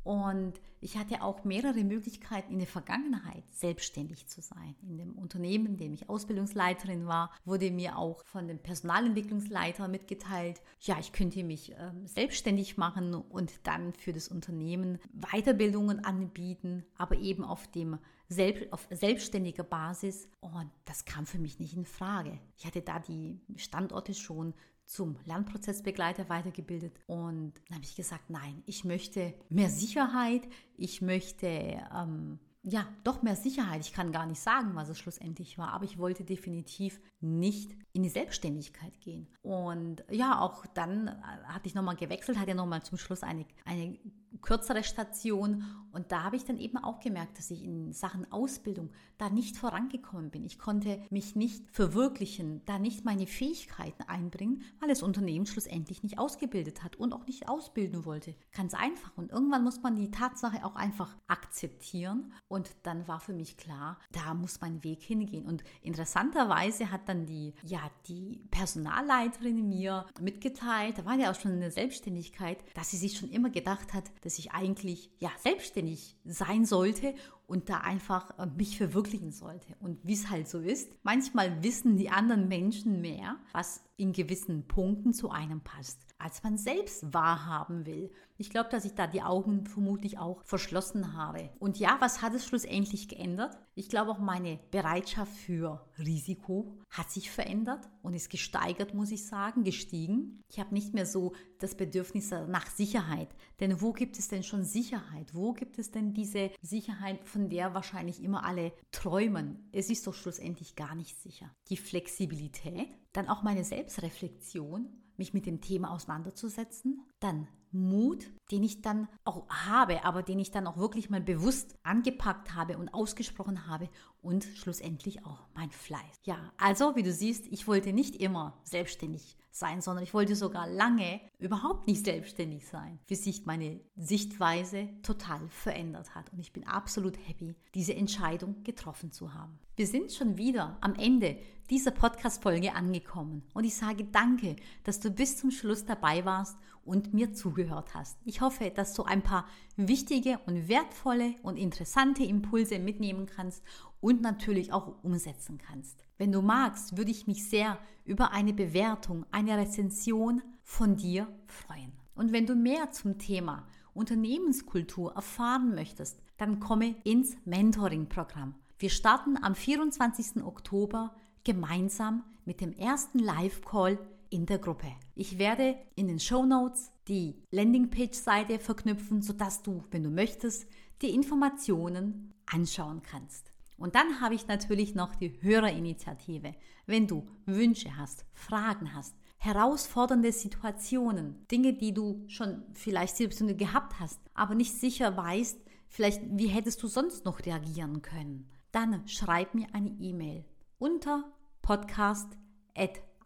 Und 0.04 0.54
ich 0.80 0.96
hatte 0.96 1.22
auch 1.22 1.44
mehrere 1.44 1.84
Möglichkeiten 1.84 2.52
in 2.52 2.58
der 2.58 2.66
Vergangenheit, 2.66 3.44
selbstständig 3.50 4.26
zu 4.26 4.40
sein. 4.40 4.74
In 4.82 4.98
dem 4.98 5.12
Unternehmen, 5.12 5.66
in 5.66 5.76
dem 5.76 5.92
ich 5.92 6.08
Ausbildungsleiterin 6.08 7.06
war, 7.06 7.30
wurde 7.44 7.70
mir 7.70 7.96
auch 7.96 8.24
von 8.24 8.48
dem 8.48 8.58
Personalentwicklungsleiter 8.58 9.86
mitgeteilt, 9.86 10.60
ja, 10.80 10.98
ich 10.98 11.12
könnte 11.12 11.44
mich 11.44 11.72
äh, 11.72 11.92
selbstständig 12.04 12.76
machen 12.76 13.14
und 13.14 13.52
dann 13.62 13.92
für 13.92 14.12
das 14.12 14.26
Unternehmen 14.26 14.98
Weiterbildungen 15.12 16.04
anbieten, 16.04 16.84
aber 16.96 17.16
eben 17.16 17.44
auf 17.44 17.70
dem 17.70 17.98
selbst, 18.28 18.72
auf 18.72 18.88
selbstständiger 18.90 19.62
Basis. 19.62 20.28
Und 20.40 20.70
das 20.84 21.04
kam 21.04 21.26
für 21.26 21.38
mich 21.38 21.60
nicht 21.60 21.76
in 21.76 21.84
Frage. 21.84 22.40
Ich 22.56 22.66
hatte 22.66 22.82
da 22.82 22.98
die 22.98 23.38
Standorte 23.56 24.14
schon 24.14 24.54
zum 24.92 25.16
Lernprozessbegleiter 25.24 26.28
weitergebildet 26.28 26.92
und 27.06 27.54
dann 27.66 27.76
habe 27.76 27.84
ich 27.84 27.96
gesagt, 27.96 28.28
nein, 28.28 28.62
ich 28.66 28.84
möchte 28.84 29.32
mehr 29.48 29.70
Sicherheit, 29.70 30.42
ich 30.76 31.00
möchte 31.00 31.46
ähm, 31.46 32.38
ja 32.62 32.86
doch 33.02 33.22
mehr 33.22 33.34
Sicherheit. 33.34 33.80
Ich 33.80 33.94
kann 33.94 34.12
gar 34.12 34.26
nicht 34.26 34.40
sagen, 34.40 34.74
was 34.74 34.90
es 34.90 34.98
schlussendlich 34.98 35.56
war, 35.56 35.72
aber 35.72 35.84
ich 35.84 35.98
wollte 35.98 36.24
definitiv 36.24 37.00
nicht 37.20 37.74
in 37.94 38.02
die 38.02 38.10
Selbstständigkeit 38.10 39.00
gehen. 39.00 39.28
Und 39.40 40.04
ja, 40.10 40.40
auch 40.40 40.66
dann 40.66 41.08
äh, 41.08 41.12
hatte 41.44 41.68
ich 41.68 41.74
nochmal 41.74 41.96
gewechselt, 41.96 42.38
hatte 42.38 42.54
nochmal 42.54 42.82
zum 42.82 42.98
Schluss 42.98 43.22
eine, 43.22 43.46
eine 43.64 43.98
kürzere 44.42 44.84
Station. 44.84 45.64
Und 45.92 46.10
da 46.10 46.24
habe 46.24 46.36
ich 46.36 46.44
dann 46.44 46.58
eben 46.58 46.78
auch 46.78 47.00
gemerkt, 47.00 47.38
dass 47.38 47.50
ich 47.50 47.62
in 47.62 47.92
Sachen 47.92 48.30
Ausbildung 48.32 48.90
da 49.18 49.30
nicht 49.30 49.56
vorangekommen 49.56 50.30
bin. 50.30 50.44
Ich 50.44 50.58
konnte 50.58 51.00
mich 51.10 51.36
nicht 51.36 51.70
verwirklichen, 51.70 52.62
da 52.64 52.78
nicht 52.78 53.04
meine 53.04 53.26
Fähigkeiten 53.26 54.02
einbringen, 54.04 54.62
weil 54.80 54.88
das 54.88 55.02
Unternehmen 55.02 55.46
schlussendlich 55.46 56.02
nicht 56.02 56.18
ausgebildet 56.18 56.82
hat 56.82 56.96
und 56.96 57.12
auch 57.12 57.26
nicht 57.26 57.48
ausbilden 57.48 58.04
wollte. 58.04 58.34
Ganz 58.52 58.74
einfach. 58.74 59.16
Und 59.16 59.30
irgendwann 59.30 59.64
muss 59.64 59.82
man 59.82 59.94
die 59.94 60.10
Tatsache 60.10 60.64
auch 60.64 60.76
einfach 60.76 61.14
akzeptieren. 61.28 62.32
Und 62.48 62.70
dann 62.84 63.06
war 63.06 63.20
für 63.20 63.34
mich 63.34 63.56
klar, 63.56 63.98
da 64.12 64.34
muss 64.34 64.60
mein 64.60 64.82
Weg 64.82 65.02
hingehen. 65.02 65.44
Und 65.44 65.62
interessanterweise 65.82 66.90
hat 66.90 67.08
dann 67.08 67.26
die, 67.26 67.54
ja, 67.64 67.80
die 68.08 68.40
Personalleiterin 68.50 69.68
mir 69.68 70.06
mitgeteilt, 70.20 70.98
da 70.98 71.04
war 71.04 71.18
ja 71.18 71.30
auch 71.30 71.38
schon 71.38 71.52
eine 71.52 71.70
Selbstständigkeit, 71.70 72.64
dass 72.74 72.90
sie 72.90 72.96
sich 72.96 73.18
schon 73.18 73.30
immer 73.30 73.50
gedacht 73.50 73.92
hat, 73.92 74.10
dass 74.32 74.38
ich 74.38 74.52
eigentlich 74.52 75.10
ja 75.18 75.30
selbstständig 75.42 76.16
sein 76.24 76.64
sollte 76.64 77.14
und 77.52 77.68
da 77.68 77.80
einfach 77.80 78.38
äh, 78.38 78.46
mich 78.46 78.78
verwirklichen 78.78 79.30
sollte. 79.30 79.76
Und 79.78 79.98
wie 80.02 80.14
es 80.14 80.30
halt 80.30 80.48
so 80.48 80.58
ist, 80.58 80.90
manchmal 81.02 81.62
wissen 81.62 81.98
die 81.98 82.08
anderen 82.08 82.48
Menschen 82.48 83.02
mehr, 83.02 83.36
was 83.52 83.84
in 83.98 84.14
gewissen 84.14 84.66
Punkten 84.66 85.12
zu 85.12 85.30
einem 85.30 85.60
passt, 85.60 86.00
als 86.18 86.42
man 86.42 86.56
selbst 86.56 87.12
wahrhaben 87.12 87.84
will. 87.84 88.10
Ich 88.38 88.50
glaube, 88.50 88.70
dass 88.70 88.84
ich 88.84 88.94
da 88.94 89.06
die 89.06 89.22
Augen 89.22 89.66
vermutlich 89.66 90.18
auch 90.18 90.42
verschlossen 90.44 91.12
habe. 91.12 91.50
Und 91.60 91.78
ja, 91.78 91.98
was 92.00 92.22
hat 92.22 92.34
es 92.34 92.44
schlussendlich 92.46 93.08
geändert? 93.08 93.56
Ich 93.74 93.88
glaube 93.88 94.10
auch 94.10 94.18
meine 94.18 94.58
Bereitschaft 94.70 95.32
für 95.32 95.86
Risiko 95.98 96.76
hat 96.90 97.10
sich 97.10 97.30
verändert 97.30 97.88
und 98.02 98.14
ist 98.14 98.30
gesteigert, 98.30 98.94
muss 98.94 99.12
ich 99.12 99.26
sagen, 99.26 99.62
gestiegen. 99.62 100.42
Ich 100.48 100.58
habe 100.58 100.74
nicht 100.74 100.94
mehr 100.94 101.06
so 101.06 101.34
das 101.60 101.76
Bedürfnis 101.76 102.30
nach 102.48 102.66
Sicherheit. 102.66 103.28
Denn 103.60 103.80
wo 103.80 103.92
gibt 103.92 104.18
es 104.18 104.28
denn 104.28 104.42
schon 104.42 104.64
Sicherheit? 104.64 105.32
Wo 105.34 105.52
gibt 105.52 105.78
es 105.78 105.92
denn 105.92 106.12
diese 106.12 106.50
Sicherheit, 106.60 107.24
von 107.24 107.41
der 107.48 107.74
wahrscheinlich 107.74 108.22
immer 108.22 108.44
alle 108.44 108.72
träumen? 108.90 109.68
Es 109.72 109.90
ist 109.90 110.06
doch 110.06 110.14
schlussendlich 110.14 110.76
gar 110.76 110.94
nicht 110.94 111.20
sicher. 111.20 111.50
Die 111.68 111.76
Flexibilität, 111.76 112.88
dann 113.12 113.28
auch 113.28 113.42
meine 113.42 113.64
Selbstreflexion 113.64 114.88
mich 115.16 115.34
mit 115.34 115.46
dem 115.46 115.60
Thema 115.60 115.90
auseinanderzusetzen, 115.90 117.02
dann 117.22 117.48
Mut, 117.72 118.30
den 118.50 118.62
ich 118.62 118.82
dann 118.82 119.08
auch 119.24 119.48
habe, 119.48 120.04
aber 120.04 120.22
den 120.22 120.38
ich 120.38 120.50
dann 120.50 120.66
auch 120.66 120.76
wirklich 120.76 121.08
mal 121.08 121.22
bewusst 121.22 121.74
angepackt 121.82 122.54
habe 122.54 122.76
und 122.76 122.92
ausgesprochen 122.92 123.66
habe 123.66 123.88
und 124.20 124.44
schlussendlich 124.44 125.24
auch 125.24 125.46
mein 125.54 125.70
Fleiß. 125.70 126.20
Ja, 126.24 126.52
also 126.58 126.94
wie 126.96 127.02
du 127.02 127.12
siehst, 127.12 127.46
ich 127.46 127.66
wollte 127.66 127.92
nicht 127.92 128.16
immer 128.16 128.60
selbstständig 128.64 129.38
sein, 129.50 129.80
sondern 129.80 130.04
ich 130.04 130.14
wollte 130.14 130.34
sogar 130.34 130.66
lange 130.66 131.20
überhaupt 131.38 131.86
nicht 131.86 132.04
selbstständig 132.04 132.66
sein, 132.66 132.98
bis 133.06 133.24
sich 133.24 133.44
meine 133.44 133.80
Sichtweise 133.96 134.88
total 135.02 135.48
verändert 135.48 136.14
hat. 136.14 136.32
Und 136.32 136.40
ich 136.40 136.52
bin 136.52 136.66
absolut 136.66 137.16
happy, 137.26 137.54
diese 137.74 137.94
Entscheidung 137.94 138.62
getroffen 138.64 139.12
zu 139.12 139.34
haben. 139.34 139.58
Wir 139.76 139.86
sind 139.86 140.12
schon 140.12 140.36
wieder 140.36 140.76
am 140.80 140.94
Ende 140.94 141.38
dieser 141.70 141.90
Podcast-Folge 141.90 142.74
angekommen 142.74 143.42
und 143.54 143.64
ich 143.64 143.74
sage 143.74 144.04
danke, 144.04 144.56
dass 144.84 145.00
du 145.00 145.10
bis 145.10 145.38
zum 145.38 145.50
Schluss 145.50 145.84
dabei 145.84 146.24
warst 146.24 146.58
und 146.84 147.14
mir 147.14 147.32
zugehört 147.32 147.94
hast. 147.94 148.18
Ich 148.24 148.40
hoffe, 148.40 148.70
dass 148.74 148.94
du 148.94 149.04
ein 149.04 149.22
paar 149.22 149.46
wichtige 149.76 150.38
und 150.46 150.68
wertvolle 150.68 151.34
und 151.42 151.56
interessante 151.56 152.24
Impulse 152.24 152.78
mitnehmen 152.78 153.26
kannst 153.26 153.62
und 154.00 154.22
natürlich 154.22 154.72
auch 154.72 155.02
umsetzen 155.02 155.58
kannst. 155.58 156.04
Wenn 156.18 156.32
du 156.32 156.42
magst, 156.42 156.96
würde 156.96 157.10
ich 157.10 157.26
mich 157.26 157.48
sehr 157.48 157.78
über 158.04 158.32
eine 158.32 158.52
Bewertung, 158.52 159.26
eine 159.30 159.56
Rezension 159.56 160.42
von 160.62 160.96
dir 160.96 161.28
freuen. 161.46 161.92
Und 162.14 162.32
wenn 162.32 162.46
du 162.46 162.54
mehr 162.54 162.90
zum 162.90 163.18
Thema 163.18 163.66
Unternehmenskultur 163.94 165.14
erfahren 165.14 165.74
möchtest, 165.74 166.20
dann 166.36 166.60
komme 166.60 166.96
ins 167.04 167.36
Mentoring-Programm. 167.44 168.54
Wir 168.78 168.90
starten 168.90 169.36
am 169.42 169.54
24. 169.54 170.42
Oktober 170.44 171.14
gemeinsam 171.44 172.24
mit 172.44 172.60
dem 172.60 172.72
ersten 172.72 173.18
Live-Call 173.18 173.98
in 174.32 174.46
der 174.46 174.58
Gruppe. 174.58 174.88
Ich 175.14 175.38
werde 175.38 175.76
in 175.94 176.08
den 176.08 176.18
Show 176.18 176.44
Notes 176.44 176.90
die 177.06 177.42
Landingpage-Seite 177.50 178.58
verknüpfen, 178.58 179.20
sodass 179.20 179.62
du, 179.62 179.84
wenn 179.90 180.02
du 180.02 180.10
möchtest, 180.10 180.66
die 181.02 181.10
Informationen 181.10 182.32
anschauen 182.46 183.02
kannst. 183.02 183.52
Und 183.76 183.94
dann 183.94 184.20
habe 184.20 184.34
ich 184.34 184.46
natürlich 184.46 184.94
noch 184.94 185.14
die 185.14 185.42
Hörerinitiative. 185.42 186.54
Wenn 186.86 187.06
du 187.06 187.26
Wünsche 187.46 187.96
hast, 187.96 188.24
Fragen 188.32 188.94
hast, 188.94 189.14
herausfordernde 189.38 190.30
Situationen, 190.32 191.46
Dinge, 191.48 191.74
die 191.74 191.92
du 191.92 192.24
schon 192.28 192.62
vielleicht 192.74 193.16
Situationen 193.16 193.56
gehabt 193.56 193.98
hast, 193.98 194.20
aber 194.34 194.54
nicht 194.54 194.72
sicher 194.72 195.16
weißt, 195.16 195.58
vielleicht 195.88 196.22
wie 196.30 196.46
hättest 196.46 196.82
du 196.82 196.86
sonst 196.86 197.24
noch 197.24 197.44
reagieren 197.44 198.02
können, 198.02 198.48
dann 198.70 199.06
schreib 199.08 199.54
mir 199.54 199.66
eine 199.72 199.90
E-Mail 199.90 200.44
unter 200.78 201.24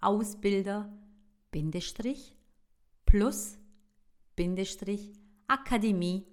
podcast@ausbilder 0.00 0.90
plus 3.06 3.58
akademie.de. 5.48 6.26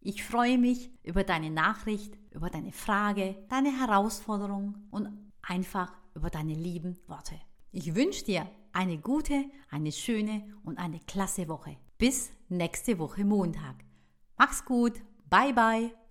Ich 0.00 0.24
freue 0.24 0.58
mich 0.58 0.90
über 1.02 1.24
deine 1.24 1.50
Nachricht, 1.50 2.18
über 2.30 2.50
deine 2.50 2.72
Frage, 2.72 3.36
deine 3.48 3.70
Herausforderung 3.78 4.74
und 4.90 5.08
einfach 5.42 5.92
über 6.14 6.28
deine 6.28 6.54
lieben 6.54 6.98
Worte. 7.06 7.36
Ich 7.70 7.94
wünsche 7.94 8.24
dir 8.24 8.50
eine 8.72 8.98
gute, 8.98 9.44
eine 9.70 9.92
schöne 9.92 10.44
und 10.64 10.78
eine 10.78 11.00
klasse 11.00 11.48
Woche. 11.48 11.76
Bis 11.98 12.32
nächste 12.48 12.98
Woche 12.98 13.24
Montag. 13.24 13.84
Mach's 14.36 14.64
gut. 14.64 15.00
Bye 15.30 15.52
bye. 15.52 16.01